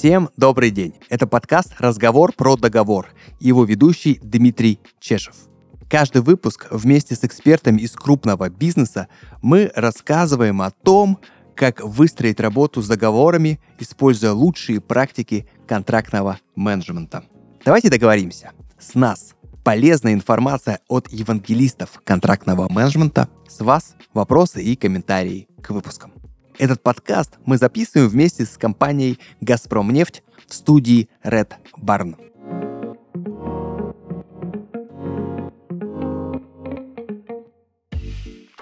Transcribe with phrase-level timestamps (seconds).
[0.00, 0.94] Всем добрый день.
[1.10, 3.08] Это подкаст «Разговор про договор».
[3.38, 5.34] Его ведущий Дмитрий Чешев.
[5.90, 9.08] Каждый выпуск вместе с экспертами из крупного бизнеса
[9.42, 11.18] мы рассказываем о том,
[11.54, 17.24] как выстроить работу с договорами, используя лучшие практики контрактного менеджмента.
[17.62, 18.52] Давайте договоримся.
[18.78, 23.28] С нас полезная информация от евангелистов контрактного менеджмента.
[23.46, 26.14] С вас вопросы и комментарии к выпускам.
[26.60, 32.16] Этот подкаст мы записываем вместе с компанией «Газпромнефть» в студии Red Barn.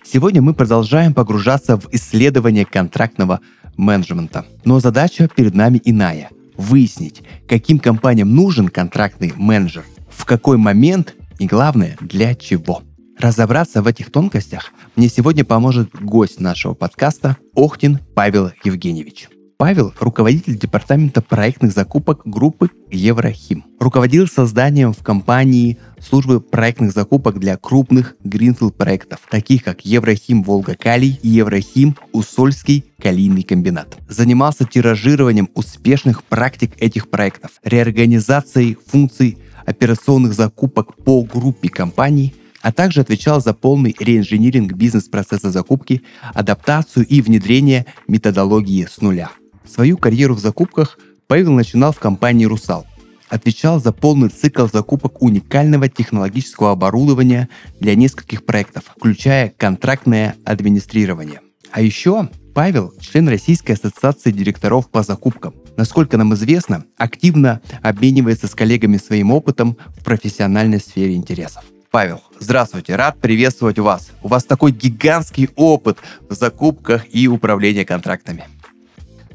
[0.05, 3.41] Сегодня мы продолжаем погружаться в исследование контрактного
[3.77, 4.47] менеджмента.
[4.65, 11.49] Но задача перед нами иная– выяснить, каким компаниям нужен контрактный менеджер, в какой момент и,
[11.49, 12.85] главное, для чего–
[13.19, 19.29] Разобраться в этих тонкостях мне сегодня поможет гость нашего подкаста Охтин Павел Евгеньевич.
[19.57, 23.65] Павел– руководитель департамента проектных закупок группы Еврохим.
[23.81, 31.19] Руководил созданием в компании службы проектных закупок для крупных гринфилд проектов, таких как Еврохим Волга-Калий
[31.21, 33.99] и Еврохим Усольский калийный комбинат.
[34.09, 42.33] Занимался тиражированием успешных практик этих проектов, реорганизацией функций операционных закупок по группе компаний–
[42.69, 46.03] а также отвечал за полный реинжиниринг бизнес-процесса закупки,
[46.35, 49.31] адаптацию и внедрение методологии с нуля.
[49.67, 52.87] Свою карьеру в закупках Павел начинал в компании «Русал».
[53.31, 57.49] Отвечал за полный цикл закупок уникального технологического оборудования
[57.81, 61.41] для нескольких проектов, включая контрактное администрирование.
[61.73, 65.55] А еще Павел– член Российской ассоциации директоров по закупкам.
[65.79, 71.65] Насколько нам известно, активно обменивается с коллегами своим опытом в профессиональной сфере интересов.
[71.91, 74.11] Павел, здравствуйте, рад приветствовать вас.
[74.23, 78.45] У вас такой гигантский опыт в закупках и управлении контрактами.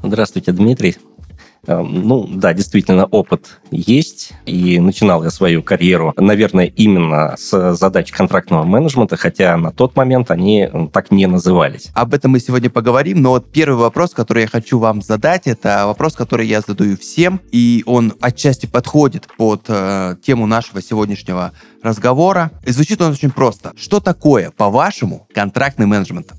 [0.02, 0.96] Здравствуйте, Дмитрий.
[1.66, 4.32] Эм, ну, да, действительно, опыт есть.
[4.46, 10.30] И начинал я свою карьеру, наверное, именно с задач контрактного менеджмента, хотя на тот момент
[10.30, 11.90] они так не назывались.
[11.94, 15.84] Об этом мы сегодня поговорим, но вот первый вопрос, который я хочу вам задать, это
[15.86, 22.50] вопрос, который я задаю всем, и он отчасти подходит под э, тему нашего сегодняшнего разговора.
[22.64, 23.72] И звучит он очень просто.
[23.76, 26.32] Что такое, по-вашему, контрактный менеджмент?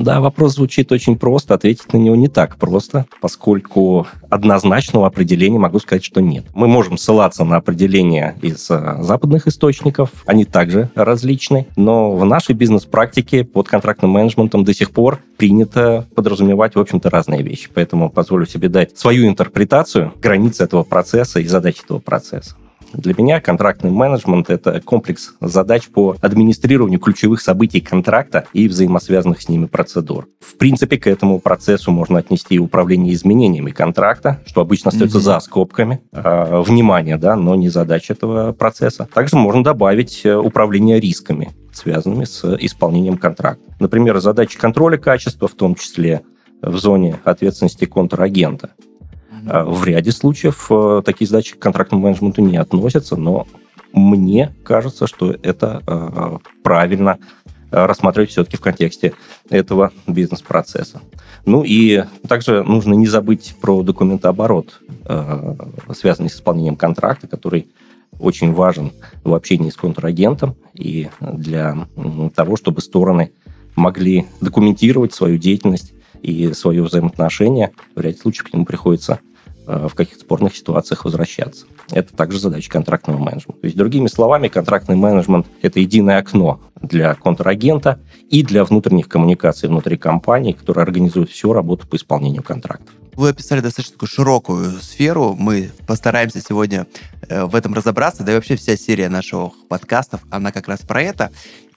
[0.00, 5.78] Да, вопрос звучит очень просто, ответить на него не так просто, поскольку однозначного определения могу
[5.78, 6.46] сказать, что нет.
[6.54, 12.54] Мы можем ссылаться на определения из э, западных источников, они также различны, но в нашей
[12.54, 17.68] бизнес-практике под контрактным менеджментом до сих пор принято подразумевать, в общем-то, разные вещи.
[17.74, 22.56] Поэтому позволю себе дать свою интерпретацию границ этого процесса и задач этого процесса.
[22.92, 29.48] Для меня контрактный менеджмент– это комплекс задач по администрированию ключевых событий контракта и взаимосвязанных с
[29.48, 30.28] ними процедур.
[30.40, 35.22] В принципе, к этому процессу можно отнести и управление изменениями контракта, что обычно остается mm-hmm.
[35.22, 36.00] за скобками.
[36.12, 39.08] Э, внимание, да, но не задача этого процесса.
[39.12, 43.62] Также можно добавить э, управление рисками, связанными с исполнением контракта.
[43.78, 46.22] Например, задачи контроля качества, в том числе
[46.62, 48.70] в зоне ответственности контрагента.
[49.46, 53.46] А, в ряде случаев э, такие задачи к контрактному менеджменту не относятся, но
[53.92, 57.18] мне кажется, что это э, правильно
[57.70, 59.14] э, рассматривать все-таки в контексте
[59.48, 61.00] этого бизнес-процесса.
[61.46, 64.78] Ну и также нужно не забыть про документооборот,
[65.94, 67.68] связанный с исполнением контракта, который
[68.18, 68.92] очень важен
[69.24, 71.88] в общении с контрагентом и для
[72.34, 73.32] того, чтобы стороны
[73.74, 77.72] могли документировать свою деятельность и свое взаимоотношение.
[77.94, 79.29] В ряде случаев к нему приходится Э,
[79.88, 81.66] в каких-то спорных ситуациях возвращаться.
[81.90, 83.60] Это также задача контрактного менеджмента.
[83.60, 89.68] То есть, другими словами, контрактный менеджмент– это единое окно для контрагента и для внутренних коммуникаций
[89.68, 92.94] внутри компании, которая организует всю работу по исполнению контрактов.
[93.14, 95.34] Вы описали достаточно такую широкую сферу.
[95.38, 96.86] Мы постараемся сегодня
[97.28, 98.22] э, в этом разобраться.
[98.22, 101.30] Да и вообще вся серия наших подкастов, она как раз про это.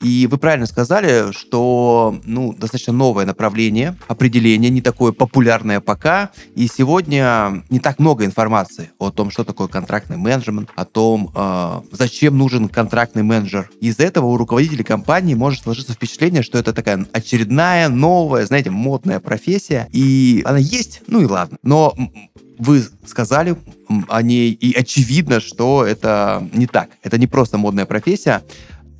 [0.03, 6.31] И вы правильно сказали, что ну, достаточно новое направление, определение, не такое популярное пока.
[6.55, 11.81] И сегодня не так много информации о том, что такое контрактный менеджмент, о том, э,
[11.91, 13.69] зачем нужен контрактный менеджер.
[13.79, 19.21] Из этого у руководителей компании может сложиться впечатление, что это такая очередная, новая, знаете, модная
[19.21, 19.87] профессия.
[19.93, 21.57] И она есть, ну и ладно.
[21.63, 21.95] Но
[22.59, 23.55] вы сказали
[24.07, 26.89] о ней, и очевидно, что это не так.
[27.03, 28.41] Это не просто модная профессия.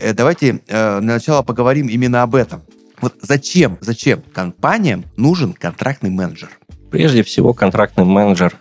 [0.04, 2.62] Э, давайте э, начала поговорим именно об этом.
[3.00, 6.50] Вот зачем, зачем компаниям нужен контрактный менеджер?
[6.92, 8.54] Прежде всего, контрактный менеджер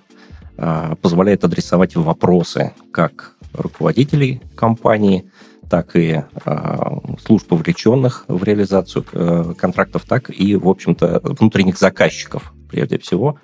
[0.57, 5.31] э, позволяет адресовать вопросы как руководителей компании,
[5.69, 6.79] так и э,
[7.25, 13.39] служб, вовлеченных в реализацию э, контрактов, так и, в общем-то, внутренних заказчиков, прежде всего,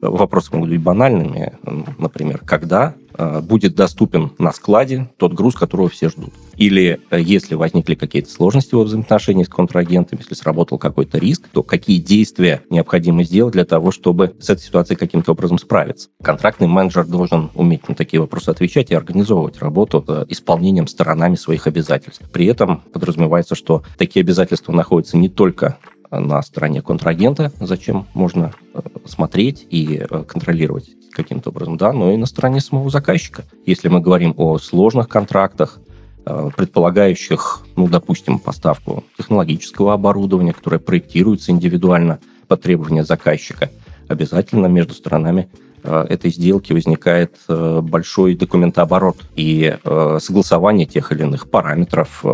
[0.00, 1.56] Вопросы могут быть банальными.
[1.98, 2.94] Например, когда
[3.42, 6.32] будет доступен на складе тот груз, которого все ждут.
[6.56, 11.62] Или э, если возникли какие-то сложности во взаимоотношениях с контрагентами, если сработал какой-то риск, то
[11.62, 16.08] какие действия необходимо сделать для того, чтобы с этой ситуацией каким-то образом справиться.
[16.22, 21.66] Контрактный менеджер должен уметь на такие вопросы отвечать и организовывать работу с исполнением сторонами своих
[21.66, 22.22] обязательств.
[22.32, 25.78] При этом подразумевается, что такие обязательства находятся не только
[26.10, 32.26] на стороне контрагента, зачем можно э, смотреть и контролировать каким-то образом, да, но и на
[32.26, 33.44] стороне самого заказчика.
[33.66, 35.78] Если мы говорим о сложных контрактах,
[36.26, 42.18] э, предполагающих, ну, допустим, поставку технологического оборудования, которое проектируется индивидуально
[42.48, 43.70] по требованию заказчика,
[44.08, 45.48] обязательно между сторонами
[45.82, 49.76] э, этой сделки возникает э, большой документооборот и
[50.18, 52.24] согласование тех или иных параметров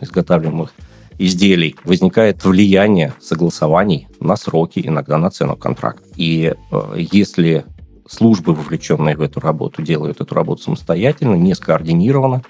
[0.00, 0.72] изготавливаемых
[1.18, 6.04] изделий возникает влияние согласований на сроки, иногда на цену контракта.
[6.16, 7.64] И э, если
[8.08, 12.42] службы, вовлеченные в эту работу, делают эту работу самостоятельно, не скоординированно,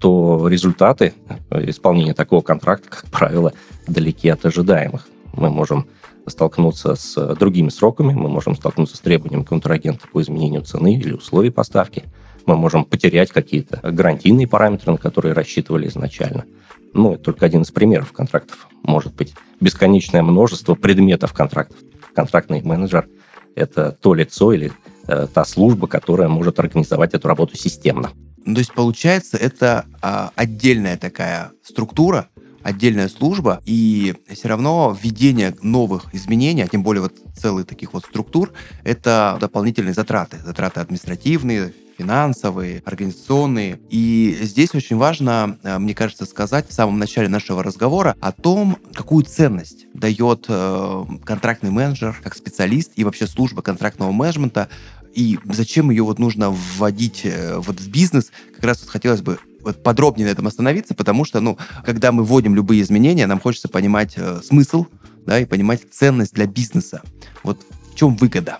[0.00, 1.14] то результаты
[1.50, 3.52] э, исполнения такого контракта, как правило,
[3.86, 5.06] далеки от ожидаемых.
[5.32, 5.86] Мы можем
[6.26, 11.50] столкнуться с другими сроками, мы можем столкнуться с требованием контрагента по изменению цены или условий
[11.50, 12.04] поставки,
[12.46, 16.44] мы можем потерять какие-то гарантийные параметры, на которые рассчитывали изначально.
[16.94, 18.68] Ну, это только один из примеров контрактов.
[18.82, 21.78] Может быть бесконечное множество предметов контрактов.
[22.14, 23.08] Контрактный менеджер–
[23.56, 24.72] это то лицо или
[25.08, 28.10] э, та служба, которая может организовать эту работу системно.
[28.44, 32.28] То есть, получается, это а, отдельная такая структура,
[32.62, 38.04] отдельная служба, и все равно введение новых изменений, а тем более вот целых таких вот
[38.04, 38.52] структур,
[38.84, 40.38] это дополнительные затраты.
[40.44, 43.80] Затраты административные, финансовые, организационные.
[43.90, 48.78] И здесь очень важно, э, мне кажется, сказать в самом начале нашего разговора о том,
[48.92, 54.68] какую ценность дает э, контрактный менеджер как специалист и вообще служба контрактного менеджмента
[55.14, 59.38] и зачем ее вот нужно вводить э, вот в бизнес, как раз вот хотелось бы
[59.62, 63.68] вот подробнее на этом остановиться, потому что, ну, когда мы вводим любые изменения, нам хочется
[63.68, 64.86] понимать э, смысл,
[65.24, 67.02] да, и понимать ценность для бизнеса.
[67.42, 67.60] Вот
[67.92, 68.58] в чем выгода?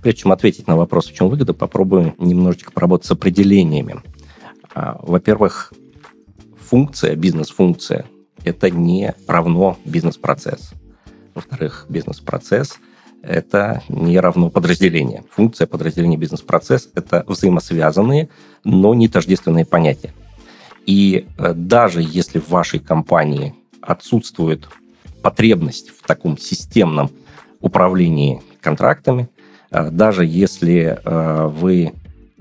[0.00, 4.00] Прежде чем ответить на вопрос, в чем выгода, попробуем немножечко поработать с определениями.
[4.74, 5.72] А, во-первых,
[6.58, 8.06] функция, бизнес-функция–
[8.44, 10.72] это не равно бизнес-процесс.
[11.34, 12.78] Во-вторых, бизнес-процесс–
[13.22, 15.24] это не равно подразделение.
[15.30, 18.28] Функция, подразделение, бизнес-процесс– это взаимосвязанные,
[18.64, 20.12] но не тождественные понятия.
[20.86, 24.68] И э, даже если в вашей компании отсутствует
[25.22, 27.10] потребность в таком системном
[27.60, 29.28] управлении контрактами–
[29.72, 31.92] даже если а, вы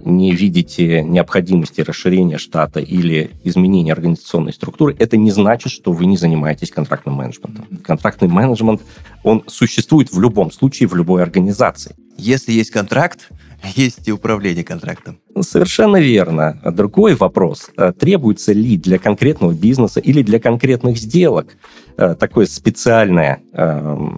[0.04, 6.18] не видите необходимости расширения штата или изменения организационной структуры, это не значит, что вы не
[6.18, 7.66] занимаетесь контрактным менеджментом.
[7.83, 8.81] Контрактный менеджмент,
[9.24, 11.95] он существует в любом случае, в любой организации.
[12.18, 13.30] Если есть контракт,
[13.75, 15.19] есть и управление контрактом.
[15.39, 16.60] Совершенно верно.
[16.66, 17.69] Другой вопрос.
[17.78, 21.56] А требуется ли для конкретного бизнеса или для конкретных сделок
[21.95, 23.42] такое специальное,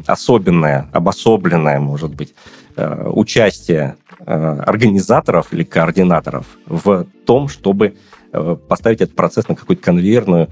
[0.06, 2.34] особенное, обособленное, может быть,
[2.76, 7.96] Э, участие э, организаторов или координаторов в том, чтобы
[8.32, 10.50] э, поставить этот процесс на какую-то конвейерную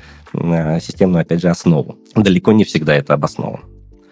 [0.82, 1.98] системную, опять же, основу.
[2.16, 3.64] Далеко не всегда это обосновано.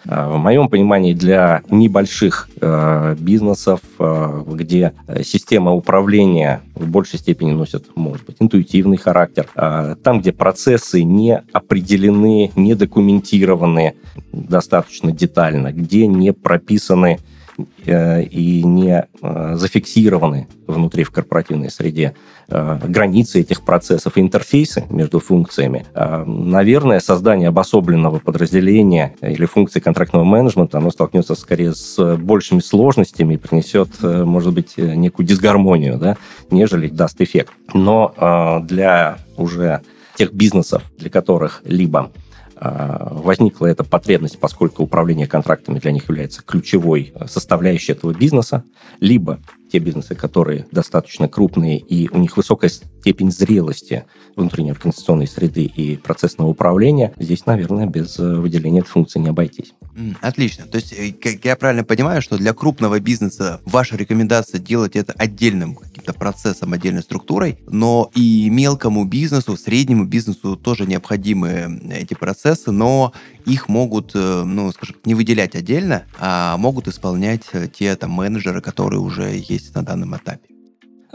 [0.05, 4.93] В моем понимании для небольших э, бизнесов, э, где
[5.24, 11.43] система управления в большей степени носит, может быть, интуитивный характер, э, там, где процессы не
[11.53, 13.95] определены, не документированы
[14.31, 17.38] достаточно детально, где не прописаны Э,
[17.86, 22.16] и не э, зафиксированы внутри в корпоративной среде
[22.48, 30.78] э, границы этих процессов интерфейсы между функциями, наверное, создание обособленного подразделения или функции контрактного менеджмента,
[30.78, 36.18] оно столкнется скорее с большими сложностями и принесет, может быть, некую дисгармонию, да,
[36.51, 37.54] нежели даст эффект.
[37.74, 39.82] Но для уже
[40.16, 42.12] тех бизнесов, для которых либо
[42.60, 48.63] возникла эта потребность, поскольку управление контрактами для них является ключевой составляющей этого бизнеса,
[49.00, 49.39] либо
[49.71, 55.97] те бизнесы, которые достаточно крупные и у них высокая степень зрелости внутренней организационной среды и
[55.97, 59.73] процессного управления, здесь, наверное, без выделения этой функции не обойтись.
[60.21, 60.65] Отлично.
[60.65, 65.13] То есть, э, как я правильно понимаю, что для крупного бизнеса ваша рекомендация делать это
[65.13, 72.71] отдельным каким-то процессом, отдельной структурой, но и мелкому бизнесу, среднему бизнесу тоже необходимы эти процессы,
[72.71, 73.13] но
[73.45, 78.61] их могут, э, ну, скажем, не выделять отдельно, а могут исполнять э, те там менеджеры,
[78.61, 80.48] которые уже есть на данном этапе.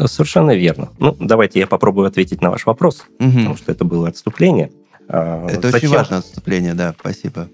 [0.07, 0.91] Совершенно верно.
[0.99, 3.31] Ну, давайте я попробую ответить на ваш вопрос, угу.
[3.31, 4.73] потому что это было отступление.
[5.09, 5.91] А, это Зачем?
[5.91, 7.49] очень важное отступление, да, спасибо.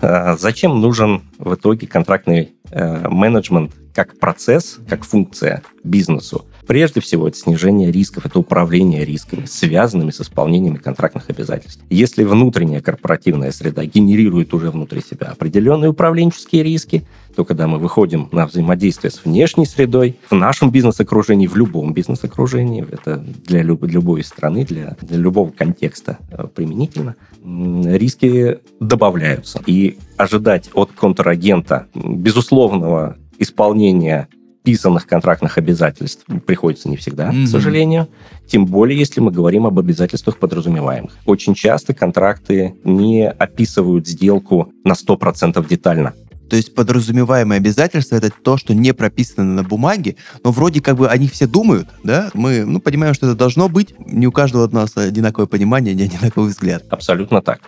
[0.00, 6.46] А, зачем нужен в итоге контрактный э, менеджмент как процесс, как функция бизнесу?
[6.66, 11.82] Прежде всего, это снижение рисков, это управление рисками, связанными с исполнением контрактных обязательств.
[11.90, 17.04] Если внутренняя корпоративная среда генерирует уже внутри себя определенные управленческие риски,
[17.34, 22.86] то когда мы выходим на взаимодействие с внешней средой, в нашем бизнес-окружении, в любом бизнес-окружении,
[22.90, 29.60] это для любой, любой страны, для, для любого контекста э, применительно, риски добавляются.
[29.66, 34.28] И ожидать от контрагента безусловного исполнения
[34.62, 37.44] писанных контрактных обязательств приходится не всегда, mm-hmm.
[37.44, 38.08] к сожалению.
[38.46, 41.12] Тем более, если мы говорим об обязательствах подразумеваемых.
[41.26, 46.14] Очень часто контракты не описывают сделку на 100% детально.
[46.52, 51.08] То есть подразумеваемые обязательства это то, что не прописано на бумаге, но вроде как бы
[51.08, 52.30] они все думают, да?
[52.34, 53.94] Мы ну, понимаем, что это должно быть.
[53.98, 56.84] Не у каждого от нас одинаковое понимание, не одинаковый взгляд.
[56.90, 57.60] Абсолютно так.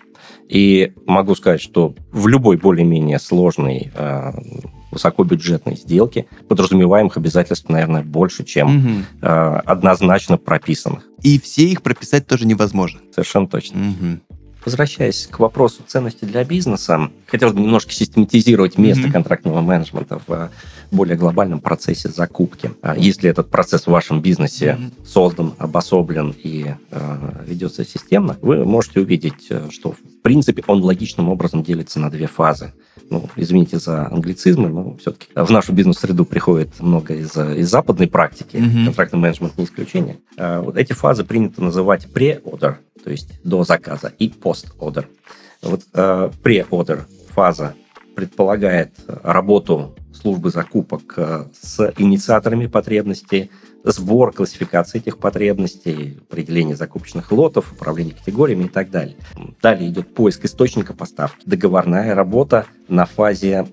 [0.51, 4.33] И могу сказать, что в любой более-менее сложной э,
[4.95, 9.05] высокобюджетной сделки подразумеваемых обязательств, наверное, больше, чем угу.
[9.21, 11.05] э, однозначно прописанных.
[11.23, 13.01] И все их прописать тоже невозможно.
[13.13, 13.91] Совершенно точно.
[13.91, 14.37] Угу.
[14.65, 19.13] Возвращаясь к вопросу ценности для бизнеса, хотелось бы немножко систематизировать место mm-hmm.
[19.13, 20.49] контрактного менеджмента в э,
[20.91, 22.71] более глобальном процессе закупки.
[22.81, 25.07] А если этот процесс в вашем бизнесе mm-hmm.
[25.07, 29.95] создан, обособлен и э, ведется системно, вы можете увидеть, э, что
[30.25, 32.73] принципе он логичным образом делится на две фазы
[33.11, 38.57] ну, извините за англицизмы, но все-таки в нашу бизнес-среду приходит много из, из западной практики,
[38.57, 38.85] mm-hmm.
[38.87, 40.19] контрактный менеджмент не исключение.
[40.37, 45.07] А вот эти фазы принято называть pre-order, то есть до заказа, и post-order.
[45.63, 47.75] Вот э, pre-order фаза
[48.15, 53.51] предполагает работу службы закупок э, с инициаторами потребностей,
[53.83, 59.17] сбор, классификация этих потребностей, определение закупочных лотов, управление категориями и так далее.
[59.61, 63.67] Далее идет поиск источника поставки, договорная работа на фазе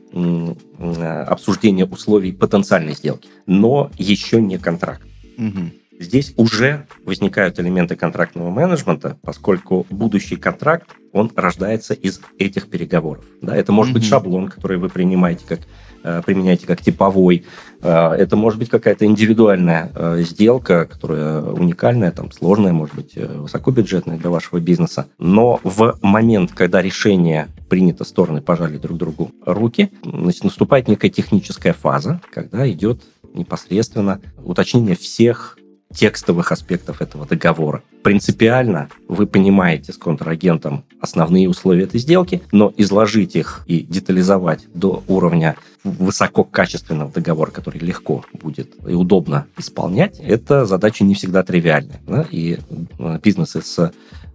[1.27, 5.03] обсуждения условий потенциальной сделки, но еще не контракт.
[5.37, 5.80] Угу.
[6.01, 13.25] Здесь уже возникают элементы контрактного менеджмента, поскольку будущий контракт, он рождается из этих переговоров.
[13.41, 13.95] Да, это может mm-hmm.
[13.95, 15.59] быть шаблон, который вы принимаете как
[16.03, 17.45] Э, применяете как типовой.
[17.81, 24.17] Э, это может быть какая-то индивидуальная э, сделка, которая уникальная, там, сложная, может быть, высокобюджетная
[24.17, 25.07] для вашего бизнеса.
[25.19, 31.73] Но в момент, когда решение принято, стороны пожали друг другу руки, значит, наступает некая техническая
[31.73, 33.03] фаза, когда идет
[33.33, 35.57] непосредственно уточнение всех
[35.93, 37.83] текстовых аспектов этого договора.
[38.03, 45.03] Принципиально вы понимаете с контрагентом основные условия этой сделки, но изложить их и детализовать до
[45.07, 52.01] уровня высококачественного договора, который легко будет и удобно исполнять, это задача не всегда тривиальная.
[52.07, 52.25] Да?
[52.29, 52.59] И
[52.99, 53.91] э, бизнесы с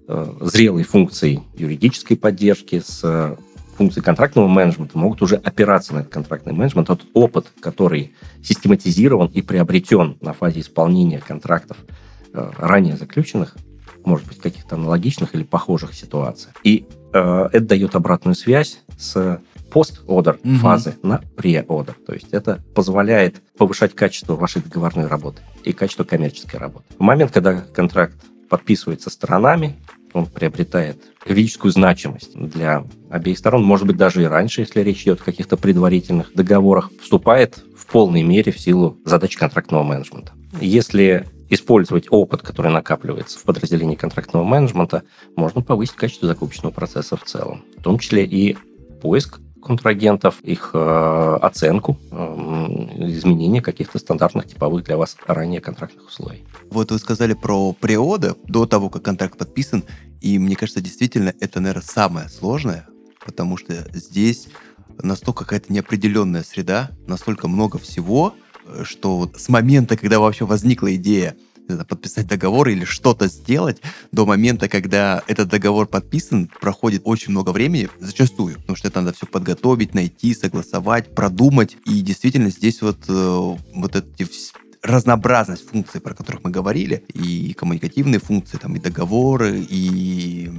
[0.09, 3.37] э, зрелой функцией юридической поддержки, с
[3.77, 6.89] функции контрактного менеджмента могут уже опираться на этот контрактный менеджмент.
[6.89, 11.77] Тот опыт, который систематизирован и приобретен на фазе исполнения контрактов
[12.33, 13.57] э, ранее заключенных,
[14.05, 16.55] может быть, каких-то аналогичных или похожих ситуациях.
[16.63, 19.41] И э, это дает обратную связь с
[19.71, 20.55] пост-ордер угу.
[20.57, 21.97] фазы на пре-ордер.
[22.07, 26.87] То есть это позволяет повышать качество вашей договорной работы и качество коммерческой работы.
[26.99, 28.17] В момент, когда контракт
[28.49, 29.77] подписывается сторонами,
[30.17, 35.21] он приобретает юридическую значимость для обеих сторон, может быть, даже и раньше, если речь идет
[35.21, 40.33] о каких-то предварительных договорах, вступает в полной мере в силу задач контрактного менеджмента.
[40.61, 45.03] Если использовать опыт, который накапливается в подразделении контрактного менеджмента,
[45.37, 48.57] можно повысить качество закупочного процесса в целом, в том числе и
[49.01, 52.17] поиск контрагентов, их э, оценку, э,
[53.09, 56.45] изменение каких-то стандартных типовых для вас ранее контрактных условий.
[56.71, 59.83] Вот вы сказали про преода до того, как контракт подписан,
[60.21, 62.87] и мне кажется, действительно, это, наверное, самое сложное,
[63.25, 64.49] потому что здесь
[65.03, 68.35] настолько какая-то неопределенная среда, настолько много всего,
[68.67, 71.35] э, что вот с момента, когда вообще возникла идея
[71.89, 73.81] подписать договор или что-то сделать
[74.13, 79.17] до момента, когда этот договор подписан, проходит очень много времени, зачастую, потому что это надо
[79.17, 81.77] все подготовить, найти, согласовать, продумать.
[81.87, 84.27] И действительно здесь вот, э, вот эти
[84.83, 90.51] разнообразность функций, про которых мы говорили, и коммуникативные функции, там, и договоры, и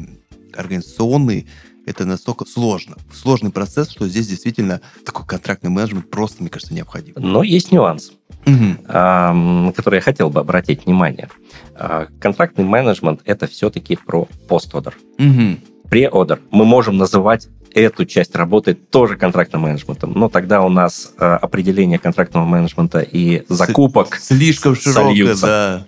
[0.54, 1.46] организационные,
[1.86, 2.98] это настолько сложно.
[3.14, 7.14] Сложный процесс, что здесь действительно такой контрактный менеджмент просто, мне кажется, необходим.
[7.16, 8.12] Но есть нюанс,
[8.48, 8.78] угу.
[8.88, 11.30] на который я хотел бы обратить внимание.
[11.76, 14.96] А, контрактный менеджмент– это все-таки про пост-одер.
[15.20, 15.58] Угу.
[15.90, 20.14] Pre-order мы можем называть эту часть работы тоже контрактным менеджментом.
[20.14, 25.86] Но тогда у нас э, определение контрактного менеджмента и закупок слишком широкое, да.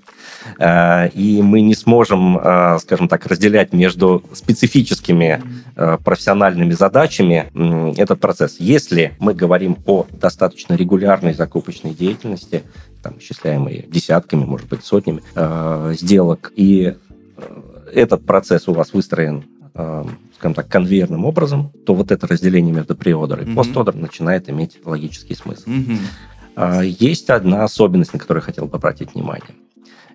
[0.58, 5.42] Э, и мы не сможем, э, скажем так, разделять между специфическими
[5.76, 7.52] э, профессиональными задачами
[7.98, 8.58] этот процесс.
[8.60, 12.64] Если мы говорим о достаточно регулярной закупочной деятельности,
[13.02, 15.22] там, исчисляемой десятками, может быть, сотнями
[15.96, 16.96] сделок, и
[17.94, 19.46] этот процесс у вас выстроен
[20.36, 23.56] скажем так, конвейерным образом, то вот это разделение между преодер и mm-hmm.
[23.56, 25.70] постодер начинает иметь логический смысл.
[25.70, 26.86] Mm-hmm.
[27.00, 29.56] Есть одна особенность, на которую я хотел бы обратить внимание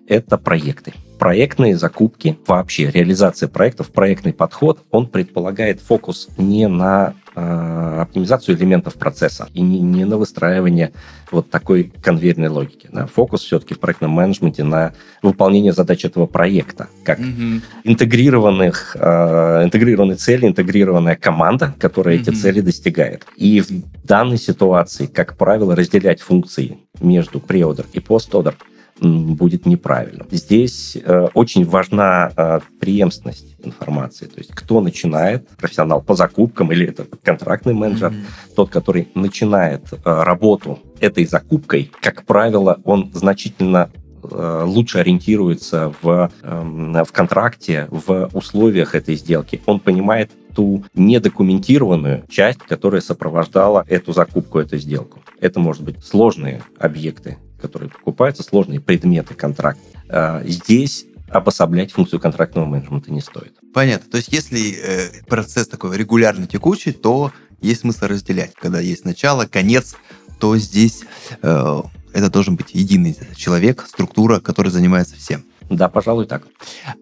[0.07, 0.93] это проекты.
[1.19, 8.95] Проектные закупки, вообще реализация проектов, проектный подход, он предполагает фокус не на э, оптимизацию элементов
[8.95, 10.91] процесса и не, не на выстраивание
[11.31, 12.89] вот такой конвейерной логики.
[12.91, 13.07] Да.
[13.07, 17.61] Фокус все-таки в проектном менеджменте на выполнение задач этого проекта, как mm-hmm.
[17.85, 22.21] интегрированных, э, интегрированные цели, интегрированная команда, которая mm-hmm.
[22.21, 23.25] эти цели достигает.
[23.37, 23.69] И в
[24.05, 28.55] данной ситуации, как правило, разделять функции между преодер и постодер–
[29.01, 30.25] будет неправильно.
[30.31, 34.25] Здесь э, очень важна э, преемственность информации.
[34.25, 38.55] То есть кто начинает, профессионал по закупкам или это контрактный менеджер, mm-hmm.
[38.55, 43.89] тот, который начинает э, работу этой закупкой, как правило, он значительно
[44.23, 49.61] э, лучше ориентируется в, эм, в контракте, в условиях этой сделки.
[49.65, 55.19] Он понимает ту недокументированную часть, которая сопровождала эту закупку, эту сделку.
[55.41, 59.81] Это может быть сложные объекты которые покупаются, сложные предметы контракта.
[60.09, 63.55] А, здесь обособлять функцию контрактного менеджмента не стоит.
[63.73, 64.09] Понятно.
[64.09, 67.31] То есть, если э, процесс такой регулярно текучий, то
[67.61, 68.53] есть смысл разделять.
[68.55, 69.95] Когда есть начало, конец,
[70.39, 71.03] то здесь
[71.41, 71.81] э,
[72.13, 75.45] это должен быть единый человек, структура, которая занимается всем.
[75.69, 76.43] Да, пожалуй, так.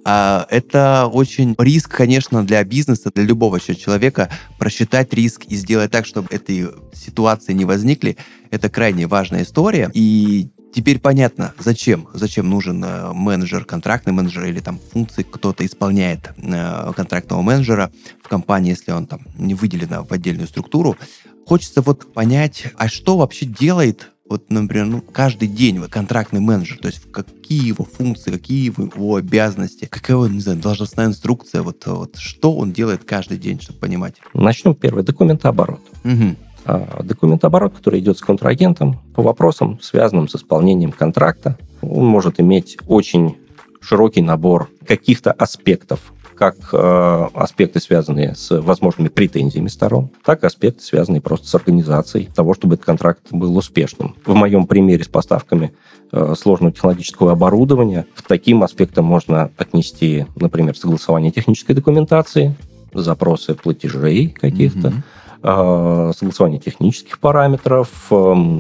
[0.06, 6.06] А, это очень риск, конечно, для бизнеса, для любого человека просчитать риск и сделать так,
[6.06, 8.18] чтобы этой ситуации не возникли.
[8.52, 9.92] Это крайне важная история.
[9.94, 16.32] И Теперь понятно, зачем, зачем нужен э, менеджер, контрактный менеджер или там функции кто-то исполняет
[16.38, 17.92] э, контрактного менеджера
[18.24, 20.98] в компании, если он там не выделен в отдельную структуру.
[21.46, 26.80] Хочется вот понять, а что вообще делает вот, например, ну, каждый день вот, контрактный менеджер,
[26.80, 31.86] то есть какие его функции, какие его обязанности, какая его, не знаю, должностная инструкция, вот,
[31.86, 34.16] вот что он делает каждый день, чтобы понимать.
[34.34, 35.82] Начнем первый, документооборот.
[36.04, 37.04] Угу.
[37.04, 41.60] Документооборот, который идет с контрагентом по вопросам, связанным с исполнением контракта.
[41.84, 43.38] Он может иметь очень
[43.82, 50.82] широкий набор каких-то аспектов, как э, аспекты, связанные с возможными претензиями сторон, так и аспекты,
[50.84, 54.16] связанные просто с организацией того, чтобы этот контракт был успешным.
[54.26, 55.74] В моем примере с поставками
[56.12, 62.56] э, сложного технологического оборудования к таким аспектам можно отнести, например, согласование технической документации,
[62.94, 65.04] запросы платежей каких-то, mm-hmm
[65.44, 67.90] согласование технических параметров,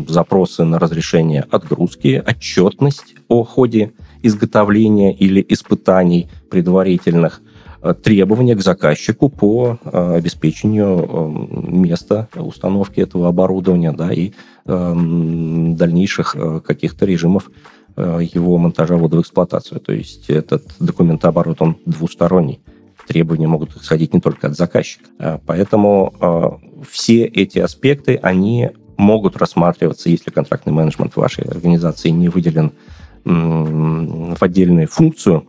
[0.09, 7.52] запросы на разрешение отгрузки, отчетность о ходе изготовления или испытаний предварительных– Э,
[8.01, 14.31] требования к заказчику по э, обеспечению э, места установки этого оборудования да, и
[14.65, 17.51] дальнейших каких-то режимов
[17.97, 19.81] его монтажа ввода в эксплуатацию.
[19.81, 22.61] То есть этот документооборот, он двусторонний.
[23.05, 25.41] Требования могут исходить не только от заказчика.
[25.45, 32.71] Поэтому все эти аспекты, они могут рассматриваться, если контрактный менеджмент вашей организации не выделен
[33.25, 35.45] в отдельную функцию,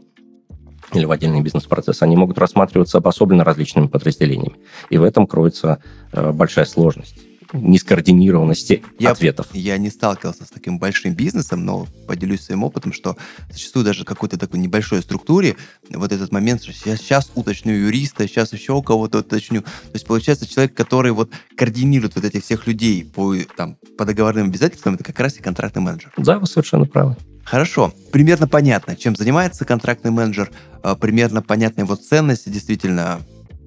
[0.94, 4.56] или в отдельный бизнес-процесс, они могут рассматриваться обособленно различными подразделениями.
[4.90, 5.80] И в этом кроется
[6.12, 7.16] э, большая сложность
[7.54, 9.48] нескоординированности я, ответов.
[9.52, 13.16] Я не сталкивался с таким большим бизнесом, но поделюсь своим опытом, что
[13.50, 15.56] зачастую даже какой-то такой небольшой структуре
[15.90, 19.62] вот этот момент, что я сейчас уточню юриста, сейчас еще у кого-то уточню.
[19.62, 24.48] То есть получается человек, который вот координирует вот этих всех людей по, там, по договорным
[24.48, 26.12] обязательствам, это как раз и контрактный менеджер.
[26.16, 27.16] Да, вы совершенно правы.
[27.44, 27.92] Хорошо.
[28.10, 30.50] Примерно понятно, чем занимается контрактный менеджер,
[30.82, 33.20] а, примерно понятна его ценность действительно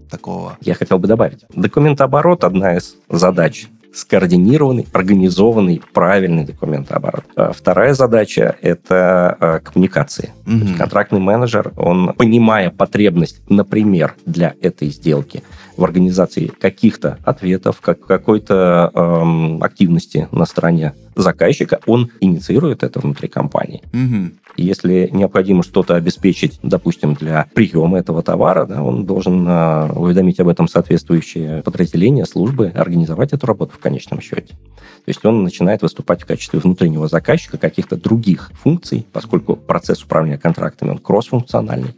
[0.10, 0.58] такого.
[0.62, 1.46] Я хотел бы добавить.
[1.54, 7.26] Документооборот– одна из задач скоординированный, организованный, правильный документооборот.
[7.36, 10.34] А вторая задача– это а, коммуникации.
[10.46, 10.78] Mm-hmm.
[10.78, 15.44] Контрактный менеджер, он, понимая потребность, например, для этой сделки
[15.76, 23.28] в организации каких-то ответов, как какой-то эм, активности на стороне заказчика, он инициирует это внутри
[23.28, 23.82] компании.
[23.94, 24.32] Mm-hmm.
[24.58, 30.48] Если необходимо что-то обеспечить, допустим, для приема этого товара, да, он должен э, уведомить об
[30.48, 34.56] этом соответствующие подразделения, службы, организовать эту работу в конечном счете.
[34.56, 40.40] То есть он начинает выступать в качестве внутреннего заказчика каких-то других функций, поскольку процесс управления
[40.40, 41.96] контрактами, он кроссфункциональный.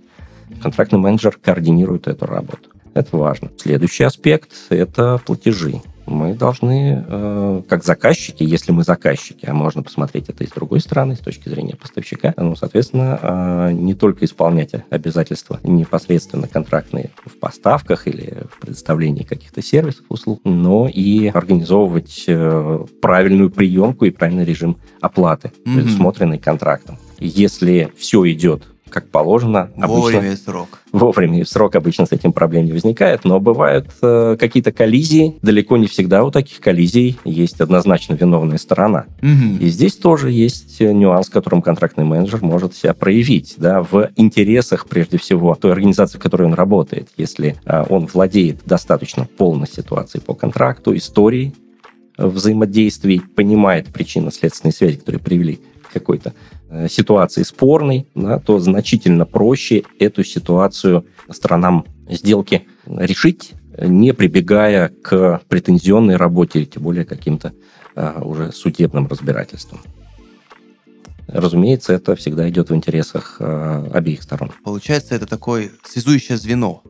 [0.62, 2.70] Контрактный менеджер координирует эту работу.
[2.94, 3.50] Это важно.
[3.58, 5.82] Следующий аспект– это платежи.
[6.10, 10.80] Мы должны, э, как заказчики, если мы заказчики, а можно посмотреть это и с другой
[10.82, 17.38] стороны, с точки зрения поставщика, ну, соответственно, э, не только исполнять обязательства непосредственно контрактные в
[17.38, 24.46] поставках или в предоставлении каких-то сервисов, услуг, но и организовывать э, правильную приемку и правильный
[24.46, 25.76] режим оплаты, mm-hmm.
[25.76, 26.98] предусмотренный контрактом.
[27.20, 29.70] Если все идет как положено.
[29.76, 30.68] Вовремя обычно, и срок.
[30.92, 35.38] Вовремя и срок обычно с этим проблем не возникает, но бывают э, какие-то коллизии.
[35.42, 39.06] Далеко не всегда у таких коллизий есть однозначно виновная сторона.
[39.22, 39.60] Угу.
[39.60, 44.88] И здесь тоже есть нюанс, в котором контрактный менеджер может себя проявить да, в интересах,
[44.88, 47.10] прежде всего, той организации, в которой он работает.
[47.18, 51.54] Если э, он владеет достаточно полной ситуацией по контракту, историей
[52.18, 55.60] взаимодействий, понимает причинно-следственные связи, которые привели
[55.92, 56.34] какой-то
[56.72, 65.42] Э, ситуации спорной, да, то значительно проще эту ситуацию сторонам сделки решить, не прибегая к
[65.48, 67.54] претензионной работе или тем более каким-то
[67.96, 69.82] а, уже судебным разбирательствам.
[71.28, 74.52] Разумеется, это всегда идет в интересах а, обеих сторон.
[74.64, 76.84] Получается, это такое связующее звено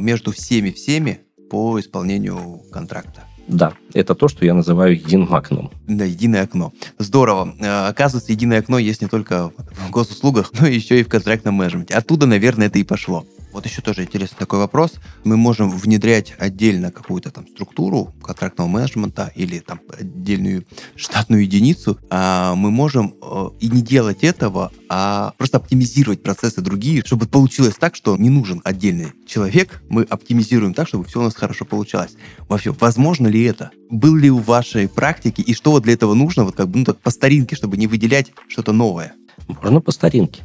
[0.00, 3.22] между всеми-всеми по исполнению контракта.
[3.48, 5.70] Да, это то, что я называю единым окном.
[5.86, 6.72] Да, единое окно.
[6.98, 7.54] Здорово.
[7.58, 9.50] Э, оказывается, единое окно есть не только
[9.86, 11.94] в госуслугах, но еще и в контрактном менеджменте.
[11.94, 13.26] Оттуда, наверное, это и пошло.
[13.52, 14.94] Вот еще тоже интересный такой вопрос.
[15.24, 20.64] Мы можем внедрять отдельно какую-то там структуру контрактного менеджмента или там отдельную
[20.96, 21.98] штатную единицу.
[22.08, 27.74] А мы можем э, и не делать этого, а просто оптимизировать процессы другие, чтобы получилось
[27.78, 29.82] так, что не нужен отдельный человек.
[29.90, 32.14] Мы оптимизируем так, чтобы все у нас хорошо получалось.
[32.48, 33.70] Вообще, возможно ли это?
[33.90, 36.98] Был ли у вашей практики и что для этого нужно, вот как бы ну, так
[37.00, 39.14] по старинке, чтобы не выделять что-то новое?
[39.46, 40.42] Можно по старинке.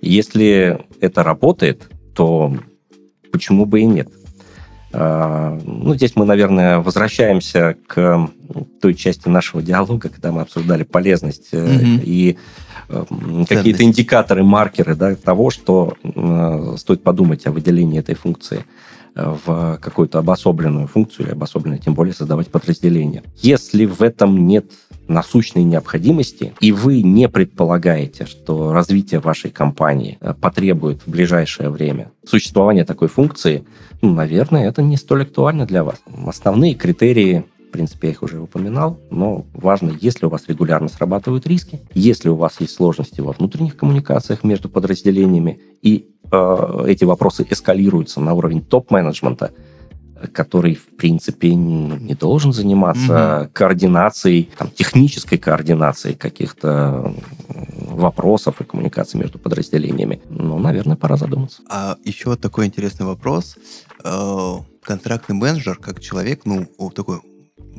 [0.00, 2.52] Если это работает, то
[3.30, 4.08] почему бы и нет?
[4.92, 8.28] А, ну, здесь мы, наверное, возвращаемся к
[8.80, 12.02] той части нашего диалога, когда мы обсуждали полезность mm-hmm.
[12.02, 12.36] и
[13.48, 18.64] какие-то индикаторы, маркеры да, того, что э, стоит подумать о выделении этой функции
[19.14, 23.22] в какую-то обособленную функцию или обособленную, тем более создавать подразделение.
[23.36, 24.66] Если в этом нет
[25.08, 32.12] насущной необходимости, и вы не предполагаете, что развитие вашей компании э, потребует в ближайшее время
[32.26, 33.64] существования такой функции,
[34.02, 35.96] ну, наверное, это не столь актуально для вас.
[36.26, 41.46] Основные критерии в принципе, я их уже упоминал, но важно, если у вас регулярно срабатывают
[41.46, 47.46] риски, если у вас есть сложности во внутренних коммуникациях между подразделениями, и э, эти вопросы
[47.48, 49.52] эскалируются на уровень топ-менеджмента,
[50.32, 53.50] который, в принципе, не должен заниматься угу.
[53.52, 57.14] координацией, там, технической координацией каких-то
[57.78, 60.20] вопросов и коммуникации между подразделениями.
[60.28, 61.62] Ну, наверное, пора задуматься.
[61.68, 63.56] А еще такой интересный вопрос.
[64.04, 67.20] Э, контрактный менеджер, как человек, ну, такой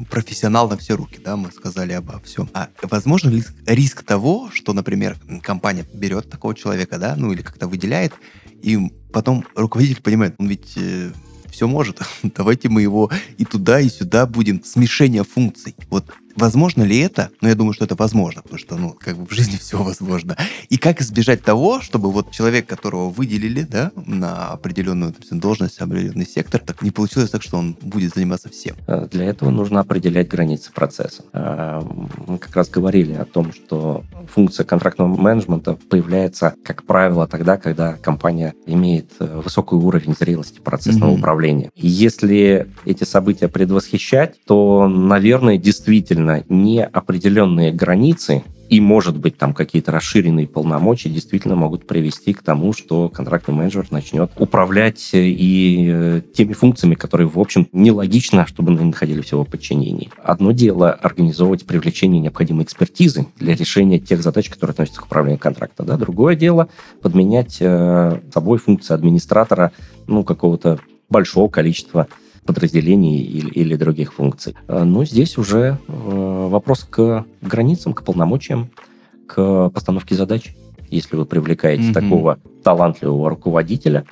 [0.09, 2.49] профессионал на все руки, да, мы сказали обо всем.
[2.53, 7.67] А возможно ли риск того, что, например, компания берет такого человека, да, ну или как-то
[7.67, 8.13] выделяет,
[8.61, 8.77] и
[9.11, 11.11] потом руководитель понимает, он ведь э,
[11.51, 12.01] все может.
[12.23, 14.63] Давайте мы его и туда, и сюда будем.
[14.63, 15.75] Смешение функций.
[15.89, 16.05] Вот
[16.39, 17.31] Возможно ли это?
[17.41, 20.37] Ну, я думаю, что это возможно, потому что, ну, как бы в жизни все возможно.
[20.69, 26.25] И как избежать того, чтобы вот человек, которого выделили, да, на определенную допустим, должность, определенный
[26.25, 28.77] сектор, так не получилось так, что он будет заниматься всем?
[28.87, 31.23] Э, для этого нужно определять границы процесса.
[31.33, 31.81] Э,
[32.25, 37.95] мы как раз говорили о том, что функция контрактного менеджмента появляется, как правило, тогда, когда
[37.95, 41.19] компания имеет э, высокий уровень зрелости процессного mm-hmm.
[41.19, 41.71] управления.
[41.75, 49.55] И если эти события предвосхищать, то, наверное, действительно действительно неопределенные границы и, может быть, там
[49.55, 56.21] какие-то расширенные полномочия действительно могут привести к тому, что контрактный менеджер начнет управлять и э,
[56.35, 60.11] теми функциями, которые, в общем, нелогично, чтобы они находили всего подчинении.
[60.21, 65.81] Одно дело организовывать привлечение необходимой экспертизы для решения тех задач, которые относятся к управлению контракта.
[65.81, 65.97] Да?
[65.97, 66.69] Другое дело
[67.01, 69.71] подменять э, собой функции администратора
[70.05, 70.77] ну, какого-то
[71.09, 72.07] большого количества
[72.49, 74.55] подразделений или, или других функций.
[74.67, 78.71] А, но здесь уже э, вопрос к границам, к полномочиям,
[79.27, 80.55] к постановке задач.
[80.89, 81.93] Если вы привлекаете mm-hmm.
[81.93, 84.03] такого талантливого руководителя,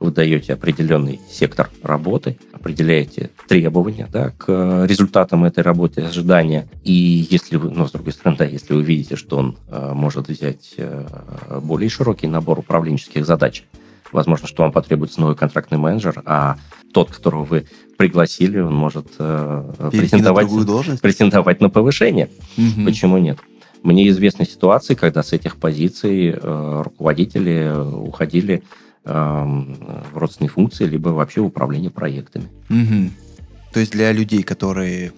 [0.00, 6.68] вы даете определенный сектор работы, определяете требования да, к результатам этой работы, ожидания.
[6.82, 10.28] И если вы, ну, с другой стороны, да, если вы видите, что он э, может
[10.28, 13.64] взять э, более широкий набор управленческих задач,
[14.12, 16.56] возможно, что вам потребуется новый контрактный менеджер, а
[16.92, 22.28] тот, которого вы пригласили, он может э, претендовать, на претендовать на повышение.
[22.56, 22.84] Угу.
[22.84, 23.38] Почему нет?
[23.82, 28.62] Мне известны ситуации, когда с этих позиций э, руководители уходили
[29.04, 32.46] э, в родственные функции, либо вообще в управление проектами.
[32.68, 33.10] Угу.
[33.72, 35.12] То есть для людей, которые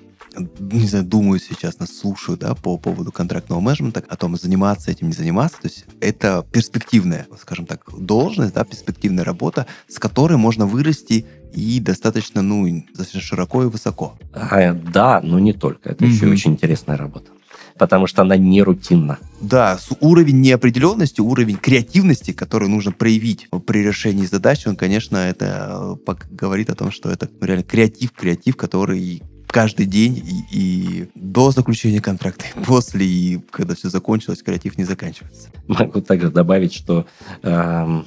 [0.59, 5.09] не знаю, думают сейчас, нас слушают, да, по поводу контрактного менеджмента, о том, заниматься этим,
[5.09, 5.61] не заниматься.
[5.63, 11.81] То есть это перспективная, скажем так, должность, да, перспективная работа, с которой можно вырасти и
[11.81, 14.19] достаточно, ну, достаточно широко и высоко.
[14.33, 15.91] А, да, но не только.
[15.91, 16.09] Это mm-hmm.
[16.09, 17.31] еще очень интересная работа
[17.79, 19.19] потому что она не рутинна.
[19.41, 26.15] Да, уровень неопределенности, уровень креативности, который нужно проявить при решении задач, он, конечно, это э,
[26.31, 29.23] говорит о том, что это реально креатив, креатив, который
[29.59, 34.85] каждый день и, и до заключения контракта, и после, и когда все закончилось, креатив не
[34.85, 35.49] заканчивается.
[35.67, 37.07] Могу также добавить, что
[37.43, 38.03] э,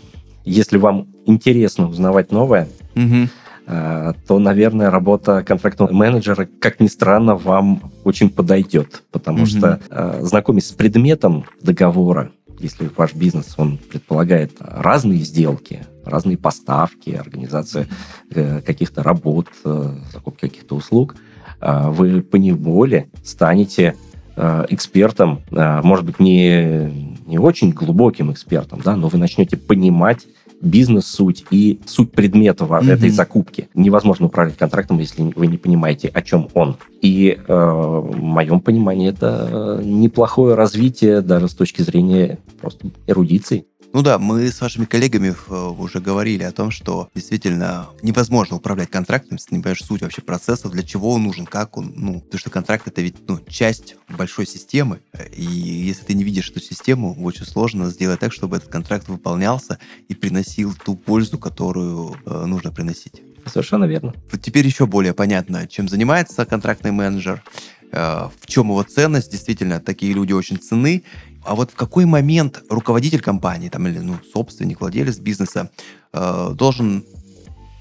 [0.45, 3.27] если вам интересно узнавать новое, угу.
[3.67, 9.47] э, то, наверное, работа контрактного менеджера, как ни странно, вам очень подойдет, потому угу.
[9.47, 17.09] что э, знакомясь с предметом договора, если ваш бизнес, он предполагает разные сделки, разные поставки,
[17.09, 17.89] организация
[18.33, 21.17] э, каких-то работ, э, закупки каких-то услуг–
[21.61, 23.95] вы по неволе станете
[24.35, 30.25] а, экспертом, а, может быть, не, не очень глубоким экспертом, да, но вы начнете понимать
[30.61, 32.91] бизнес-суть и суть предмета mm-hmm.
[32.91, 33.67] этой закупки.
[33.73, 36.77] Невозможно управлять контрактом, если вы не понимаете, о чем он.
[37.01, 43.65] И э, в моем понимании это неплохое развитие даже с точки зрения просто эрудиции.
[43.93, 48.89] Ну да, мы с вашими коллегами э, уже говорили о том, что действительно невозможно управлять
[48.89, 52.21] контрактом, если ты не понимаешь суть вообще процесса, для чего он нужен, как он, ну,
[52.21, 55.01] потому что контракт это ведь, ну, часть большой системы,
[55.35, 59.77] и если ты не видишь эту систему, очень сложно сделать так, чтобы этот контракт выполнялся
[60.07, 63.21] и приносил ту пользу, которую э, нужно приносить.
[63.45, 64.13] Совершенно верно.
[64.31, 67.43] Вот теперь еще более понятно, чем занимается контрактный менеджер,
[67.91, 69.31] э, в чем его ценность.
[69.31, 71.03] Действительно, такие люди очень ценны.
[71.43, 75.71] А вот в какой момент руководитель компании, там, или ну, собственник, владелец бизнеса
[76.13, 77.03] э, должен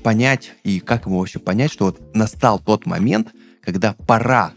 [0.03, 3.29] понять, и как ему вообще понять, что вот настал тот момент,
[3.63, 4.53] когда пора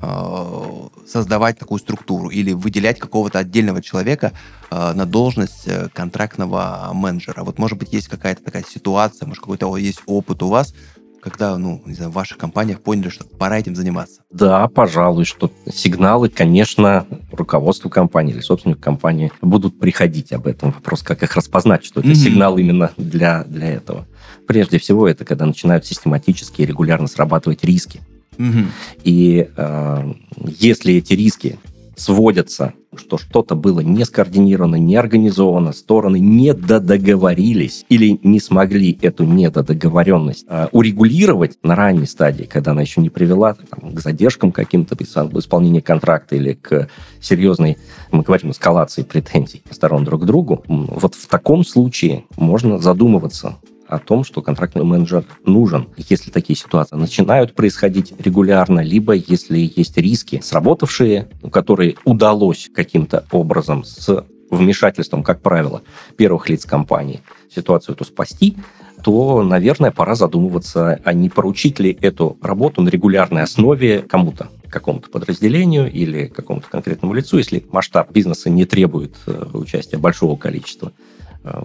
[0.00, 4.32] э, создавать такую структуру или выделять какого-то отдельного человека
[4.70, 7.44] э, на должность э, контрактного менеджера.
[7.44, 10.74] Вот, может быть, есть какая-то такая ситуация, может, какой-то есть опыт у вас,
[11.20, 14.22] когда, ну, не знаю, в ваших компаниях поняли, что пора этим заниматься?
[14.30, 20.72] Да, пожалуй, что сигналы, конечно, руководству компании или собственнику компании будут приходить об этом.
[20.72, 22.14] Вопрос, как их распознать, что это mm-hmm.
[22.14, 24.06] сигнал именно для, для этого.
[24.46, 28.00] Прежде всего, это когда начинают систематически и регулярно срабатывать риски.
[28.36, 28.66] Mm-hmm.
[29.04, 31.58] И э, если эти риски
[31.96, 39.24] сводятся, что что-то было не скоординировано, не организовано, стороны не додоговорились или не смогли эту
[39.24, 44.96] недодоговоренность э, урегулировать на ранней стадии, когда она еще не привела там, к задержкам каким-то
[45.02, 46.88] исполнения контракта или к
[47.20, 47.76] серьезной,
[48.10, 53.56] мы говорим, эскалации претензий сторон друг к другу, вот в таком случае можно задумываться
[53.88, 59.96] о том, что контрактный менеджер нужен, если такие ситуации начинают происходить регулярно, либо если есть
[59.96, 65.82] риски, сработавшие, которые удалось каким-то образом с вмешательством, как правило,
[66.16, 67.20] первых лиц компании
[67.54, 68.56] ситуацию эту спасти,
[69.02, 75.08] то, наверное, пора задумываться, а не поручить ли эту работу на регулярной основе кому-то какому-то
[75.08, 80.92] подразделению или какому-то конкретному лицу, если масштаб бизнеса не требует э, участия большого количества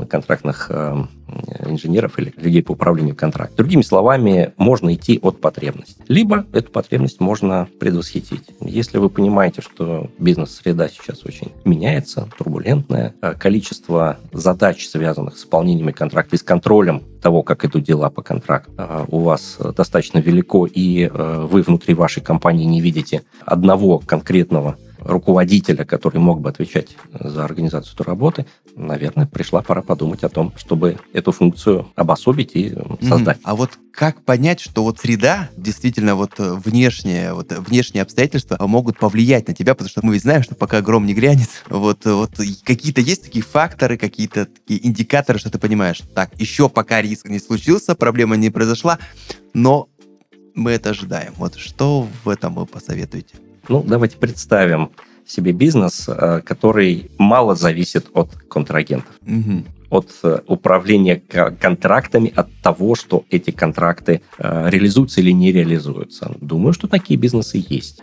[0.10, 1.06] контрактных э,
[1.66, 3.58] инженеров или людей по управлению контрактом.
[3.58, 5.96] Другими словами, можно идти от потребности.
[6.08, 8.44] Либо эту потребность можно предвосхитить.
[8.62, 15.94] Если вы понимаете, что бизнес-среда сейчас очень меняется, турбулентная, э, количество задач, связанных с исполнением
[15.94, 18.72] контракта и с контролем того, как идут дела по контракту,
[19.08, 26.20] у вас достаточно велико, и вы внутри вашей компании не видите одного конкретного руководителя, который
[26.20, 31.32] мог бы отвечать за организацию этой работы, наверное, пришла пора подумать о том, чтобы эту
[31.32, 33.38] функцию обособить и создать.
[33.38, 33.44] Mm-hmm.
[33.44, 38.98] А вот как понять, что вот среда, действительно вот э, внешние, вот внешние обстоятельства могут
[38.98, 42.32] повлиять на тебя, потому что мы ведь знаем, что пока гром не грянет, вот, вот
[42.64, 47.40] какие-то есть такие факторы, какие-то такие индикаторы, что ты понимаешь, так, еще пока риск не
[47.40, 49.00] случился, проблема не произошла,
[49.54, 49.90] но
[50.56, 51.34] мы это ожидаем.
[51.38, 53.36] Вот что в этом вы посоветуете?
[53.70, 54.92] Ну, давайте представим
[55.26, 59.14] себе бизнес, э, который мало зависит от контрагентов.
[59.26, 61.22] Угу от э, управления
[61.60, 66.36] контрактами, от того, что эти контракты э, реализуются или не реализуются.
[66.42, 68.02] Думаю, что такие бизнесы есть.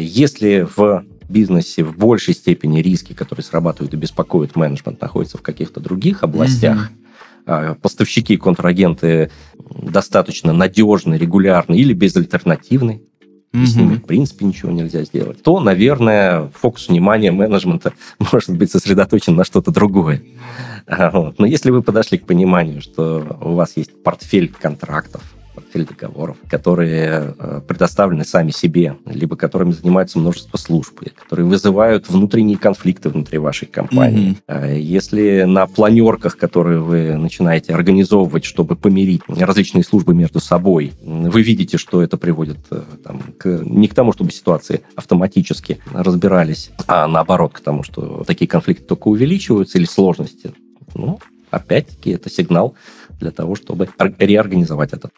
[0.00, 5.78] Если в бизнесе в большей степени риски, которые срабатывают и беспокоят менеджмент, находятся в каких-то
[5.78, 6.98] других областях, mm
[7.82, 9.28] поставщики и контрагенты
[9.68, 13.02] достаточно надежны, регулярны или безальтернативны,
[13.52, 17.92] и с ними, в принципе, ничего нельзя сделать, то, наверное, фокус внимания менеджмента
[18.32, 20.22] может быть сосредоточен на что-то другое.
[20.86, 21.38] Вот.
[21.38, 25.22] Но если вы подошли к пониманию, что у вас есть портфель контрактов,
[25.54, 32.58] портфель договоров, которые э, предоставлены сами себе, либо которыми занимается множество служб, которые вызывают внутренние
[32.58, 34.36] конфликты внутри вашей компании.
[34.46, 34.80] Mm-hmm.
[34.80, 41.78] Если на планерках, которые вы начинаете организовывать, чтобы помирить различные службы между собой, вы видите,
[41.78, 47.52] что это приводит э, там, к, не к тому, чтобы ситуации автоматически разбирались, а наоборот
[47.52, 50.52] к тому, что такие конфликты только увеличиваются или сложности,
[50.94, 51.18] ну,
[51.50, 52.74] опять-таки, это сигнал
[53.20, 53.88] для того, чтобы
[54.18, 55.10] реорганизовать это.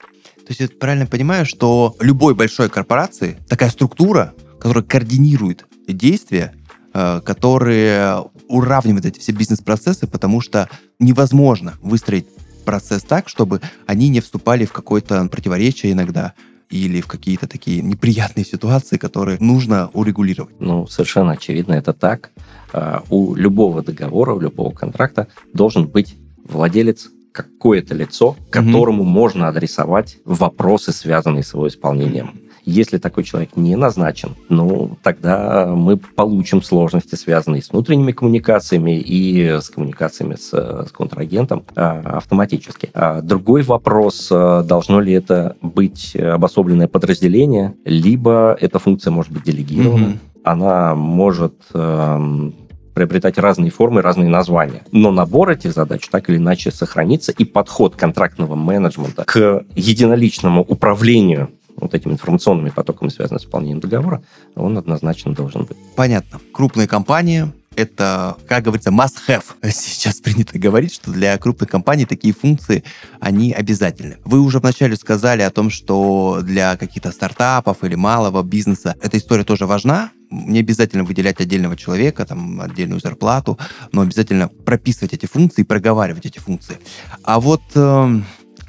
[0.47, 6.55] То есть я правильно понимаю, что любой большой корпорации такая структура, которая координирует действия,
[6.93, 12.27] э, которые уравнивают эти все бизнес-процессы, потому что невозможно выстроить
[12.65, 16.35] процесс так, чтобы они не вступали в какое-то противоречие иногда
[16.71, 20.55] или в какие-то такие неприятные ситуации, которые нужно урегулировать.
[20.61, 22.31] Ну, совершенно очевидно, это так.
[22.73, 29.07] А, у любого договора, у любого контракта должен быть владелец какое-то лицо, которому mm-hmm.
[29.07, 32.41] можно адресовать вопросы, связанные с его исполнением.
[32.65, 39.59] Если такой человек не назначен, ну, тогда мы получим сложности, связанные с внутренними коммуникациями и
[39.61, 42.89] с коммуникациями с, с контрагентом а, автоматически.
[42.95, 49.43] А другой вопрос, а, должно ли это быть обособленное подразделение, либо эта функция может быть
[49.43, 50.05] делегирована.
[50.05, 50.19] Mm-hmm.
[50.45, 52.55] Она может эм,
[52.95, 54.83] приобретать разные формы, разные названия.
[54.93, 61.51] Но набор этих задач так или иначе сохранится, и подход контрактного менеджмента к единоличному управлению
[61.77, 64.23] вот этими информационными потоками, связанными с исполнением договора,
[64.55, 65.77] он однозначно должен быть.
[65.97, 66.41] Понятно.
[66.53, 69.45] Крупные компании, это, как говорится, must-have.
[69.71, 72.85] Сейчас принято говорить, что для крупных компаний такие функции,
[73.21, 74.19] они обязательны.
[74.25, 79.45] Вы уже вначале сказали о том, что для каких-то стартапов или малого бизнеса эта история
[79.45, 83.59] тоже важна, не обязательно выделять отдельного человека, там, отдельную зарплату,
[83.93, 86.79] но обязательно прописывать эти функции проговаривать эти функции.
[87.23, 88.21] А вот э,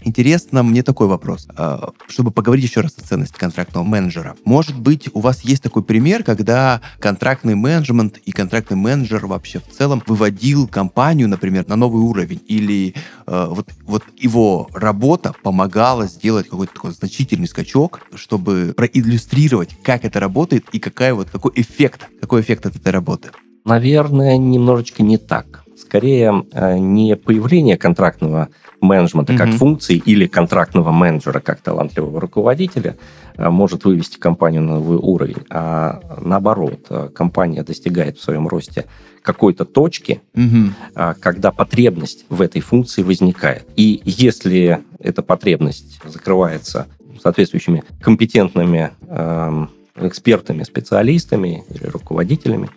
[0.06, 4.36] Интересно мне такой вопрос, а, чтобы поговорить еще раз о ценности контрактного менеджера.
[4.46, 9.76] Может быть, у вас есть такой пример, когда контрактный менеджмент и контрактный менеджер вообще в
[9.76, 12.94] целом выводил компанию, например, на новый уровень, или
[13.26, 20.20] э, вот, вот его работа помогала сделать какой-то такой значительный скачок, чтобы проиллюстрировать, как это
[20.20, 23.32] работает и какая вот, какой эффект, какой эффект от этой работы?
[23.66, 25.64] Наверное, немножечко не так.
[25.76, 28.50] Скорее, э, не появление контрактного
[28.82, 29.38] менеджмента mm-hmm.
[29.38, 32.96] как функции или контрактного менеджера как талантливого руководителя
[33.38, 38.86] э, может вывести компанию на новый уровень, а наоборот, э, компания достигает в своем росте
[39.22, 41.16] какой-то точки, mm-hmm.
[41.20, 43.66] когда потребность в этой функции возникает.
[43.76, 46.86] И если эта потребность закрывается
[47.24, 52.70] соответствующими компетентными эм, экспертами, специалистами или руководителями,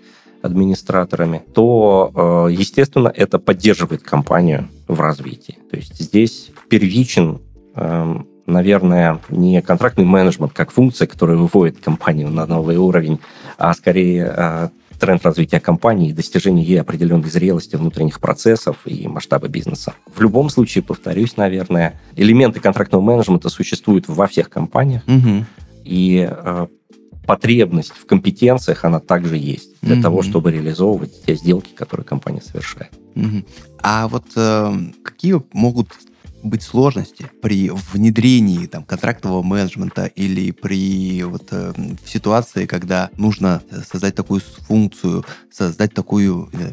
[0.48, 5.58] администраторами, то, э, естественно, это поддерживает компанию в развитии.
[5.70, 7.40] То есть здесь первичен,
[7.74, 13.20] эм, наверное, не контрактный менеджмент как функция, которая выводит компанию на новый уровень,
[13.58, 19.48] а скорее э, тренд развития компании и достижение ей определенной зрелости внутренних процессов и масштаба
[19.48, 19.94] бизнеса.
[20.12, 25.02] В любом случае, повторюсь, наверное, элементы контрактного менеджмента существуют во всех компаниях.
[25.06, 25.44] Угу.
[25.84, 26.66] И э,
[27.28, 30.02] потребность в компетенциях, она также есть для mm-hmm.
[30.02, 32.90] того, чтобы реализовывать те сделки, которые компания совершает.
[33.16, 33.46] Mm-hmm.
[33.82, 35.88] А вот э, какие могут
[36.42, 41.72] быть сложности при внедрении там, контрактового менеджмента или при вот, э,
[42.04, 46.72] ситуации, когда нужно создать такую функцию, создать такую э,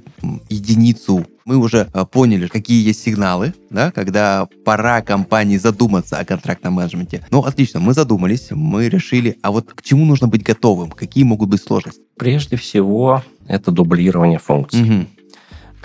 [0.50, 1.26] единицу.
[1.46, 7.26] Мы уже э, поняли, какие есть сигналы, да, когда пора компании задуматься о контрактном менеджменте.
[7.32, 11.50] Ну, отлично, мы задумались, мы решили, а вот к чему нужно быть готовым, какие могут
[11.50, 12.02] быть сложности?
[12.18, 14.82] Прежде всего, это дублирование функций.
[14.82, 15.06] Угу.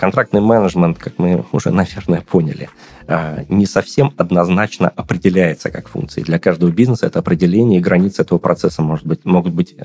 [0.01, 2.69] Контрактный менеджмент, как мы уже, наверное, поняли,
[3.07, 6.23] а, не совсем однозначно определяется как функция.
[6.23, 9.75] Для каждого бизнеса это определение и границы этого процесса может быть, могут быть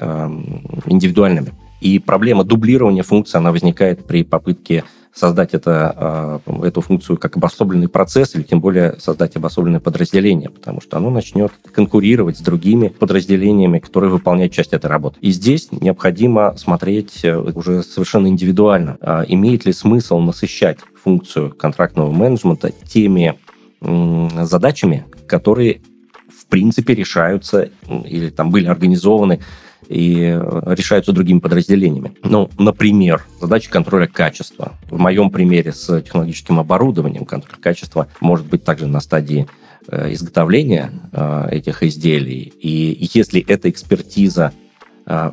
[0.86, 1.52] индивидуальными.
[1.82, 4.84] И проблема дублирования функций, она возникает при попытке
[5.16, 10.82] создать это, э, эту функцию как обособленный процесс, или тем более создать обособленное подразделение, потому
[10.82, 15.18] что оно начнет конкурировать с другими подразделениями, которые выполняют часть этой работы.
[15.22, 22.10] И здесь необходимо смотреть э, уже совершенно индивидуально, а имеет ли смысл насыщать функцию контрактного
[22.10, 23.38] менеджмента теми
[23.80, 25.80] задачами, которые
[26.28, 29.40] в принципе решаются или там были организованы
[29.88, 32.12] и э, решаются другими подразделениями.
[32.22, 34.72] Ну, например, задача контроля качества.
[34.90, 39.46] В моем примере с технологическим оборудованием контроль качества может быть также на стадии
[39.88, 42.52] э, изготовления э, этих изделий.
[42.60, 44.52] И если эта экспертиза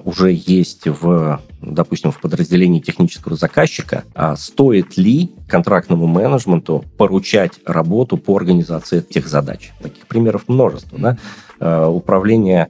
[0.05, 8.17] уже есть в допустим, в подразделении технического заказчика, а стоит ли контрактному менеджменту поручать работу
[8.17, 9.71] по организации этих задач.
[9.81, 11.17] Таких примеров множество.
[11.59, 11.89] Да?
[11.89, 12.69] Управление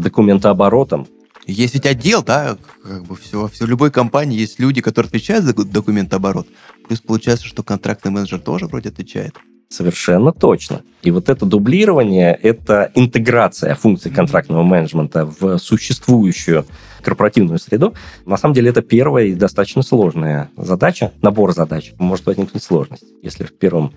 [0.00, 1.06] документооборотом
[1.46, 5.44] есть ведь отдел, да, как бы все, все, в любой компании есть люди, которые отвечают
[5.44, 6.46] за документооборот.
[6.86, 9.34] Плюс получается, что контрактный менеджер тоже вроде отвечает.
[9.70, 10.82] Совершенно точно.
[11.02, 16.66] И вот это дублирование, это интеграция функций контрактного менеджмента в существующую
[17.02, 17.94] корпоративную среду.
[18.26, 21.92] На самом деле это первая и достаточно сложная задача, набор задач.
[21.98, 23.04] Может возникнуть сложность.
[23.22, 23.92] Если в первом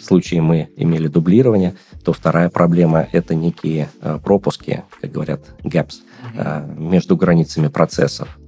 [0.00, 1.74] случае мы имели дублирование,
[2.04, 5.96] то вторая проблема– это некие э, пропуски, как говорят, gaps,
[6.36, 8.38] э, между границами процессов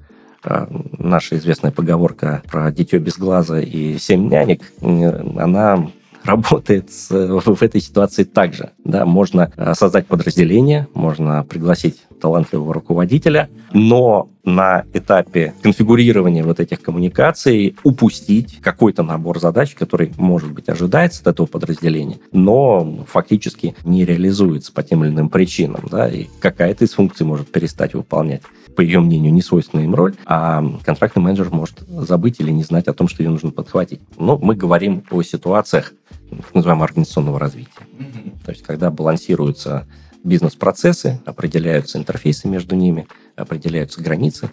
[0.44, 0.66] э,
[0.96, 5.90] наша известная поговорка про дитё без глаза и семь нянек, она
[6.24, 8.70] работает в этой ситуации также.
[8.84, 16.80] Да, можно э, создать подразделение, можно пригласить талантливого руководителя, но на этапе конфигурирования вот этих
[16.80, 24.04] коммуникаций упустить какой-то набор задач, который, может быть, ожидается от этого подразделения, но фактически не
[24.04, 28.42] реализуется по тем или иным причинам, да, и какая-то из функций может перестать выполнять
[28.78, 32.86] по ее мнению, не свойственная им роль, а контрактный менеджер может забыть или не знать
[32.86, 34.00] о том, что ее нужно подхватить.
[34.16, 35.94] Но мы говорим о ситуациях
[36.30, 37.88] так называемого организационного развития.
[37.98, 38.44] Mm-hmm.
[38.44, 39.88] То есть, когда балансируются
[40.28, 44.50] бизнес-процессы, определяются интерфейсы между ними, определяются границы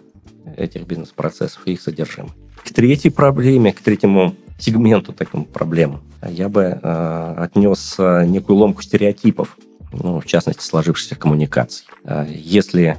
[0.56, 2.32] этих бизнес-процессов и их содержимое.
[2.64, 8.82] К третьей проблеме, к третьему сегменту такому проблем я бы э, отнес э, некую ломку
[8.82, 9.56] стереотипов,
[9.92, 11.86] ну, в частности, сложившихся коммуникаций.
[12.04, 12.98] Э, если,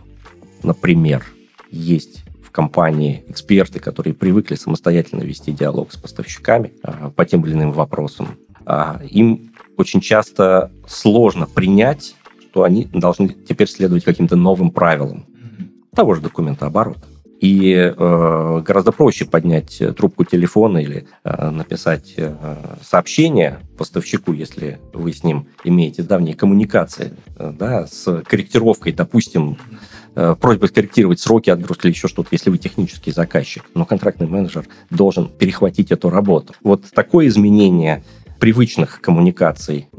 [0.64, 1.26] например,
[1.72, 7.54] есть в компании эксперты, которые привыкли самостоятельно вести диалог с поставщиками э, по тем или
[7.54, 12.16] иным вопросам, э, им очень часто сложно принять
[12.58, 15.28] что они должны теперь следовать каким-то новым правилам
[15.96, 17.06] того же документа оборота.
[17.40, 22.34] И э, гораздо проще поднять трубку телефона или э, написать э,
[22.82, 29.60] сообщение поставщику, если вы с ним имеете давние коммуникации, э, да, с корректировкой, допустим,
[30.16, 33.66] э, просьбой скорректировать сроки отгрузки или еще что-то, если вы технический заказчик.
[33.76, 36.56] Но контрактный менеджер должен перехватить эту работу.
[36.64, 38.04] Вот такое изменение
[38.40, 39.90] привычных коммуникаций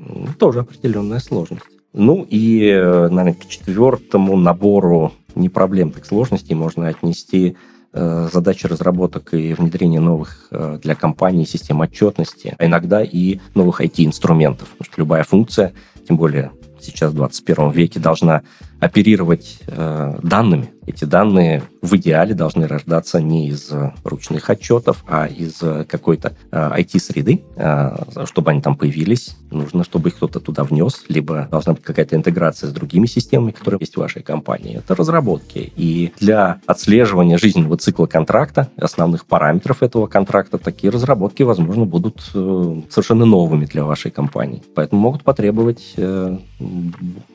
[0.41, 1.78] тоже определенная сложность.
[1.99, 7.57] Ну и, э, наверное, к четвертому набору не проблем, так сложностей можно отнести
[7.93, 13.81] э, задачи разработок и внедрения новых э, для компании систем отчетности, а иногда и новых
[13.81, 14.69] IT-инструментов.
[14.69, 15.73] Потому что любая функция,
[16.07, 18.43] тем более сейчас в 21 веке, должна
[18.81, 20.71] оперировать э, данными.
[20.87, 23.71] Эти данные в идеале должны рождаться не из
[24.05, 27.43] ручных отчетов, а из какой-то э, IT-среды.
[27.57, 32.17] Э, чтобы они там появились, нужно, чтобы их кто-то туда внес, либо должна быть какая-то
[32.17, 34.79] интеграция с другими системами, которые есть в вашей компании.
[34.79, 35.73] Это разработки.
[35.77, 42.81] И для отслеживания жизненного цикла контракта, основных параметров этого контракта, такие разработки, возможно, будут э,
[42.89, 44.63] совершенно новыми для вашей компании.
[44.75, 46.39] Поэтому могут потребовать э,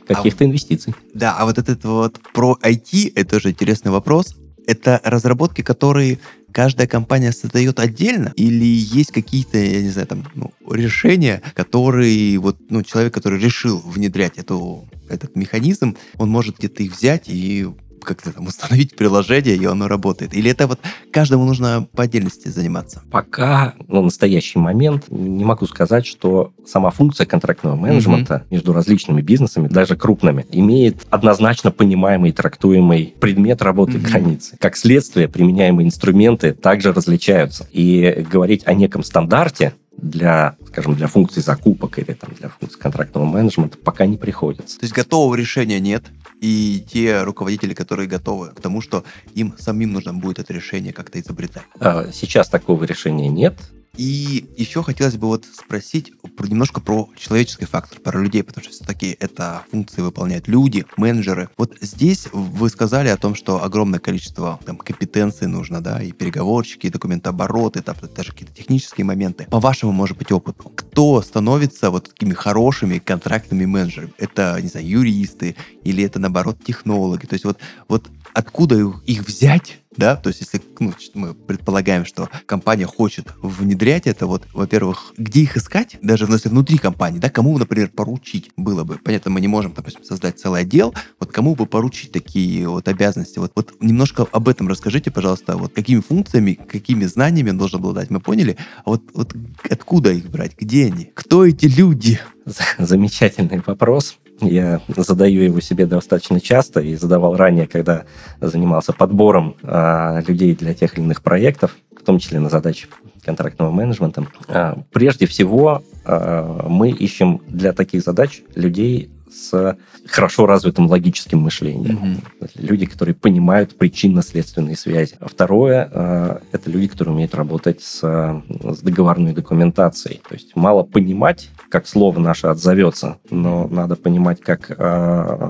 [0.07, 0.95] каких-то а, инвестиций.
[1.13, 4.36] Да, а вот этот вот про IT, это тоже интересный вопрос.
[4.65, 6.19] Это разработки, которые
[6.53, 12.57] каждая компания создает отдельно, или есть какие-то, я не знаю, там, ну, решения, которые вот,
[12.69, 17.67] ну, человек, который решил внедрять эту, этот механизм, он может где-то их взять и
[18.03, 20.33] как-то там установить приложение, и оно работает?
[20.33, 20.79] Или это вот
[21.11, 23.01] каждому нужно по отдельности заниматься?
[23.11, 28.53] Пока, на настоящий момент, не могу сказать, что сама функция контрактного менеджмента mm-hmm.
[28.53, 34.09] между различными бизнесами, даже крупными, имеет однозначно понимаемый и трактуемый предмет работы mm-hmm.
[34.09, 34.57] границы.
[34.59, 37.67] Как следствие, применяемые инструменты также различаются.
[37.71, 43.25] И говорить о неком стандарте для, скажем, для функций закупок или там, для функций контрактного
[43.25, 44.79] менеджмента пока не приходится.
[44.79, 46.05] То есть готового решения нет,
[46.41, 51.19] и те руководители, которые готовы к тому, что им самим нужно будет это решение как-то
[51.19, 51.63] изобретать.
[51.79, 53.55] А, сейчас такого решения нет.
[53.95, 58.73] И еще хотелось бы вот спросить про, немножко про человеческий фактор, про людей, потому что
[58.73, 61.49] все-таки это функции выполняют люди, менеджеры.
[61.57, 66.87] Вот здесь вы сказали о том, что огромное количество там компетенций нужно, да, и переговорщики,
[66.87, 69.45] и документообороты, там, даже какие-то технические моменты.
[69.51, 74.13] По вашему, может быть, опыту, кто становится вот такими хорошими контрактными менеджерами?
[74.17, 77.27] Это, не знаю, юристы или это, наоборот, технологи?
[77.27, 82.29] То есть вот, вот откуда их взять, да, то есть если ну, мы предполагаем, что
[82.45, 87.57] компания хочет внедрять это, вот, во-первых, где их искать, даже если внутри компании, да, кому,
[87.57, 91.65] например, поручить было бы, понятно, мы не можем, допустим, создать целый отдел, вот кому бы
[91.65, 97.05] поручить такие вот обязанности, вот, вот немножко об этом расскажите, пожалуйста, вот какими функциями, какими
[97.05, 99.35] знаниями он должен обладать, мы поняли, а вот, вот
[99.69, 102.19] откуда их брать, где они, кто эти люди?
[102.77, 108.03] Замечательный вопрос Я задаю его себе достаточно часто и задавал ранее, когда
[108.41, 112.87] занимался подбором э, людей для тех или иных проектов, в том числе на задачи
[113.23, 114.27] контрактного менеджмента.
[114.47, 122.19] Э, прежде всего, э, мы ищем для таких задач людей с хорошо развитым логическим мышлением.
[122.39, 122.49] Mm-hmm.
[122.55, 125.15] Люди, которые понимают причинно-следственные связи.
[125.19, 130.21] А второе э,— это люди, которые умеют работать с, с договорной документацией.
[130.27, 134.73] То есть мало понимать, как слово наше отзовется, но надо понимать, как э,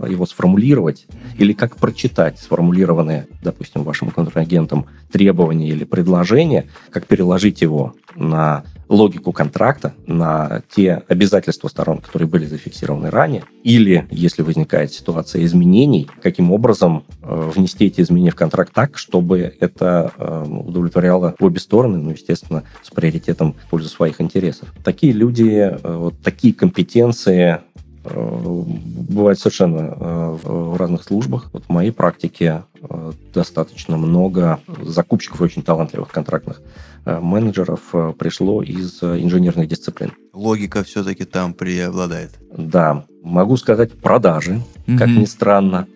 [0.09, 1.07] его сформулировать
[1.38, 9.32] или как прочитать сформулированные, допустим, вашим контрагентом требования или предложения, как переложить его на логику
[9.32, 16.51] контракта, на те обязательства сторон, которые были зафиксированы ранее, или, если возникает ситуация изменений, каким
[16.51, 22.11] образом э, внести эти изменения в контракт так, чтобы это э, удовлетворяло обе стороны, ну,
[22.11, 24.74] естественно, с приоритетом в пользу своих интересов.
[24.84, 27.61] Такие люди, э, вот такие компетенции
[28.03, 31.49] бывает совершенно э, в разных службах.
[31.53, 36.61] Вот в моей практике э, достаточно много закупщиков очень талантливых контрактных
[37.05, 37.81] менеджеров
[38.17, 40.13] пришло из инженерных дисциплин.
[40.31, 42.31] Логика все-таки там преобладает.
[42.57, 44.97] Да, могу сказать продажи, mm-hmm.
[44.97, 45.87] как ни странно.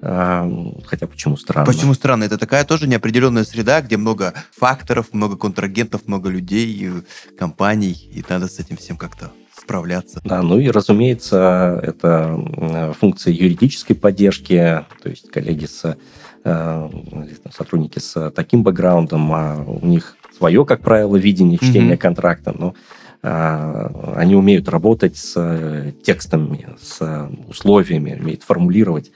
[0.00, 1.64] Хотя почему странно?
[1.64, 2.24] Почему странно?
[2.24, 6.90] Это такая тоже неопределенная среда, где много факторов, много контрагентов, много людей,
[7.38, 9.30] компаний, и надо с этим всем как-то
[9.62, 10.20] справляться.
[10.24, 15.96] Да, ну и, разумеется, это функция юридической поддержки, то есть коллеги с
[16.44, 16.88] э,
[17.54, 21.98] сотрудники с таким бэкграундом, а у них свое, как правило, видение чтения mm-hmm.
[21.98, 22.74] контракта, но
[23.22, 29.12] а, они умеют работать с текстами, с условиями, умеют формулировать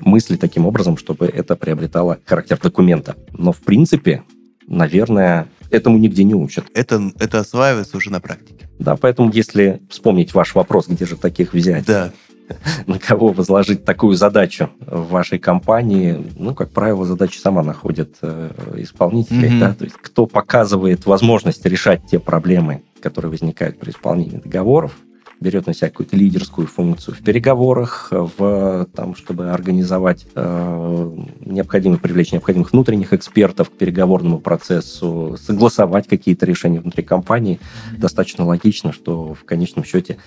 [0.00, 3.16] мысли таким образом, чтобы это приобретало характер документа.
[3.32, 4.22] Но, в принципе,
[4.68, 6.66] наверное, этому нигде не учат.
[6.74, 8.68] Это, это осваивается уже на практике.
[8.78, 11.84] Да, поэтому если вспомнить ваш вопрос, где же таких взять?
[11.86, 12.12] Да.
[12.86, 16.24] На кого возложить такую задачу в вашей компании?
[16.36, 19.50] Ну, как правило, задача сама находит э, исполнителей.
[19.50, 19.60] Mm-hmm.
[19.60, 19.74] Да?
[19.74, 24.92] То есть кто показывает возможность решать те проблемы, которые возникают при исполнении договоров,
[25.40, 32.32] берет на себя какую-то лидерскую функцию в переговорах, в, там, чтобы организовать э, необходимых, привлечь
[32.32, 37.60] необходимых внутренних экспертов к переговорному процессу, согласовать какие-то решения внутри компании.
[37.96, 40.18] Достаточно логично, что в конечном счете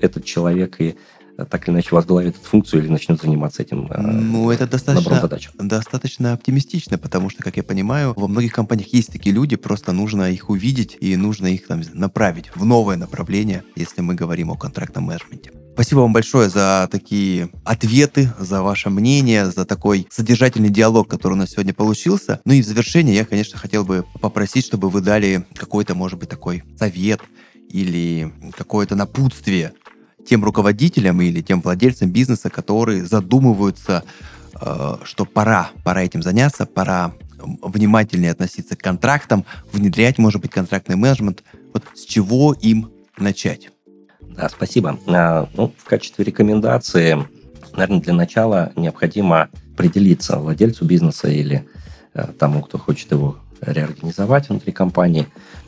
[0.00, 0.96] этот человек и
[1.36, 6.32] так или иначе возглавит эту функцию или начнет заниматься этим э, Ну, это достаточно, достаточно
[6.32, 10.50] оптимистично, потому что, как я понимаю, во многих компаниях есть такие люди, просто нужно их
[10.50, 15.50] увидеть и нужно их там направить в новое направление, если мы говорим о контрактном менеджменте.
[15.74, 21.36] Спасибо вам большое за такие ответы, за ваше мнение, за такой содержательный диалог, который у
[21.36, 22.40] нас сегодня получился.
[22.44, 26.28] Ну и в завершение я, конечно, хотел бы попросить, чтобы вы дали какой-то, может быть,
[26.28, 27.20] такой совет
[27.70, 29.72] или какое-то напутствие
[30.26, 34.04] тем руководителям или тем владельцам бизнеса, которые задумываются,
[34.60, 37.12] э, что пора, пора этим заняться, пора
[37.62, 41.42] внимательнее относиться к контрактам, внедрять, может быть, контрактный менеджмент.
[41.72, 43.70] Вот с чего им начать?
[44.20, 44.98] Да, спасибо.
[45.06, 47.18] А, ну, в качестве рекомендации,
[47.72, 51.66] наверное, для начала необходимо определиться владельцу бизнеса или
[52.14, 55.63] э, тому, кто хочет его реорганизовать внутри компании, э,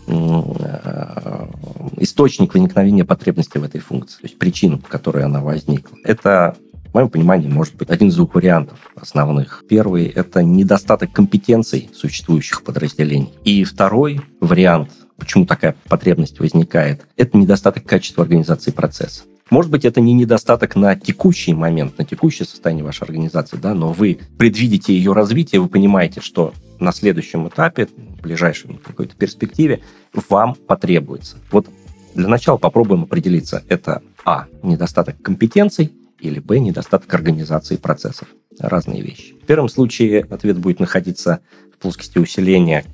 [1.99, 5.97] источник возникновения потребности в этой функции, то есть причину, по которой она возникла.
[6.05, 6.57] Это
[6.91, 9.65] в моем понимании, может быть один из двух вариантов основных.
[9.69, 13.33] Первый– это недостаток компетенций существующих подразделений.
[13.45, 19.25] И второй вариант, почему такая потребность возникает, это недостаток качества организации процесса.
[19.49, 23.93] Может быть, это не недостаток на текущий момент, на текущее состояние вашей организации, да, но
[23.93, 29.81] вы предвидите ее развитие, вы понимаете, что на следующем этапе, в ближайшей какой-то перспективе,
[30.29, 31.39] вам потребуется.
[31.51, 31.69] Вот
[32.15, 38.29] для начала попробуем определиться, это А, недостаток компетенций, или Б, недостаток организации процессов.
[38.59, 39.35] Разные вещи.
[39.35, 41.41] В первом случае ответ будет находиться
[41.73, 42.85] в плоскости усиления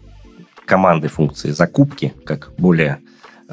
[0.66, 2.98] команды функции закупки, как более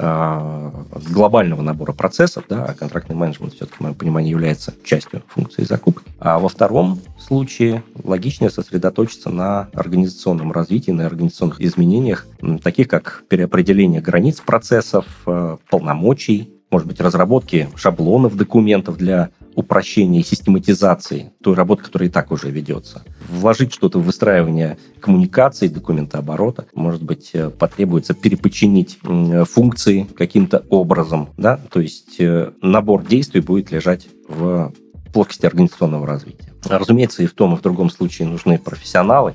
[0.00, 6.10] глобального набора процессов, да, а контрактный менеджмент все-таки, в моем понимании, является частью функции закупки.
[6.18, 12.26] А во втором случае логичнее сосредоточиться на организационном развитии, на организационных изменениях,
[12.62, 20.24] таких как переопределение границ процессов, э, полномочий, может быть, разработки шаблонов документов для упрощения и
[20.24, 23.02] систематизации той работы, которая и так уже ведется.
[23.28, 31.60] Вложить что-то в выстраивание коммуникации, документооборота, может быть, э, потребуется перепочинить функции каким-то образом, да,
[31.70, 34.72] то есть э, набор действий будет лежать в
[35.12, 36.52] плоскости организационного развития.
[36.64, 39.34] Разумеется, и в том, и в другом случае нужны профессионалы,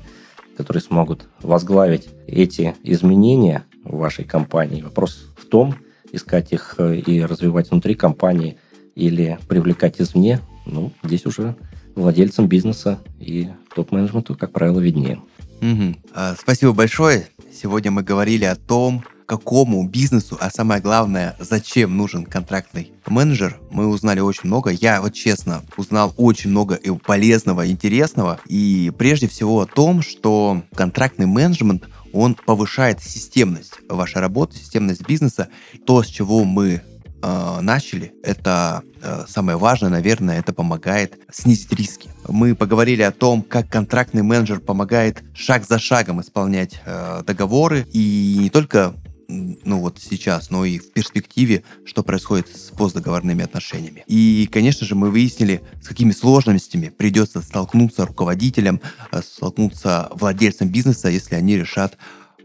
[0.56, 4.80] которые смогут возглавить эти изменения в вашей компании.
[4.80, 5.74] Вопрос в том,
[6.12, 8.56] искать их э, и развивать внутри компании–
[8.96, 11.54] или привлекать извне, ну, здесь уже
[11.94, 15.22] владельцам бизнеса и топ-менеджменту, как правило, виднее.
[15.62, 15.94] Угу.
[16.40, 17.28] Спасибо большое.
[17.52, 23.88] Сегодня мы говорили о том, какому бизнесу, а самое главное, зачем нужен контрактный менеджер, мы
[23.88, 24.70] узнали очень много.
[24.70, 28.38] Я вот честно узнал очень много и полезного, интересного.
[28.46, 35.48] И прежде всего о том, что контрактный менеджмент, он повышает системность вашей работы, системность бизнеса.
[35.86, 36.82] То, с чего мы
[37.22, 42.10] э, начали, это э, самое важное, наверное, это помогает снизить риски.
[42.28, 48.36] Мы поговорили о том, как контрактный менеджер помогает шаг за шагом исполнять э, договоры и
[48.38, 48.94] не только
[49.28, 54.04] ну вот сейчас, но и в перспективе, что происходит с постдоговорными отношениями.
[54.06, 61.08] И, конечно же, мы выяснили, с какими сложностями придется столкнуться руководителям, э, столкнуться владельцам бизнеса,
[61.08, 61.96] если они решат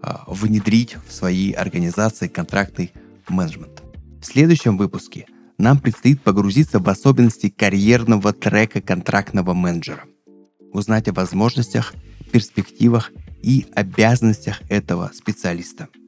[0.01, 2.91] э, внедрить в свои организации контрактный
[3.29, 3.80] менеджмент.
[4.21, 5.25] В следующем выпуске
[5.57, 10.03] нам предстоит погрузиться в особенности карьерного трека контрактного менеджера,
[10.71, 11.93] узнать о возможностях,
[12.31, 13.11] перспективах
[13.41, 15.89] и обязанностях этого специалиста–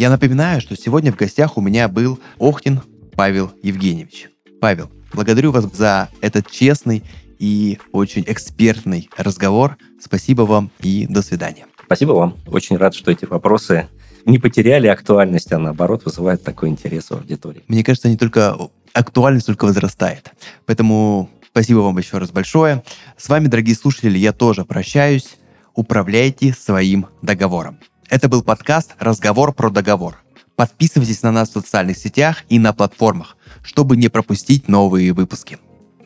[0.00, 2.80] я напоминаю, что сегодня в гостях у меня был Охтин
[3.16, 4.30] Павел Евгеньевич.
[4.58, 7.02] Павел, благодарю вас за этот честный
[7.38, 9.76] и очень экспертный разговор.
[10.00, 11.66] Спасибо вам и до свидания.
[11.84, 12.38] Спасибо вам.
[12.46, 13.88] Очень рад, что эти вопросы
[14.24, 17.62] не потеряли актуальность, а наоборот вызывают такой интерес у аудитории.
[17.68, 18.56] Мне кажется, не только
[18.92, 20.32] актуальность только возрастает.
[20.66, 22.82] Поэтому спасибо вам еще раз большое.
[23.16, 25.36] С вами, дорогие слушатели, я тоже прощаюсь.
[25.74, 27.78] Управляйте своим договором.
[28.08, 30.16] Это был подкаст «Разговор про договор».
[30.56, 35.58] Подписывайтесь на нас в социальных сетях и на платформах, чтобы не пропустить новые выпуски.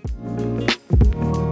[0.07, 1.44] thank you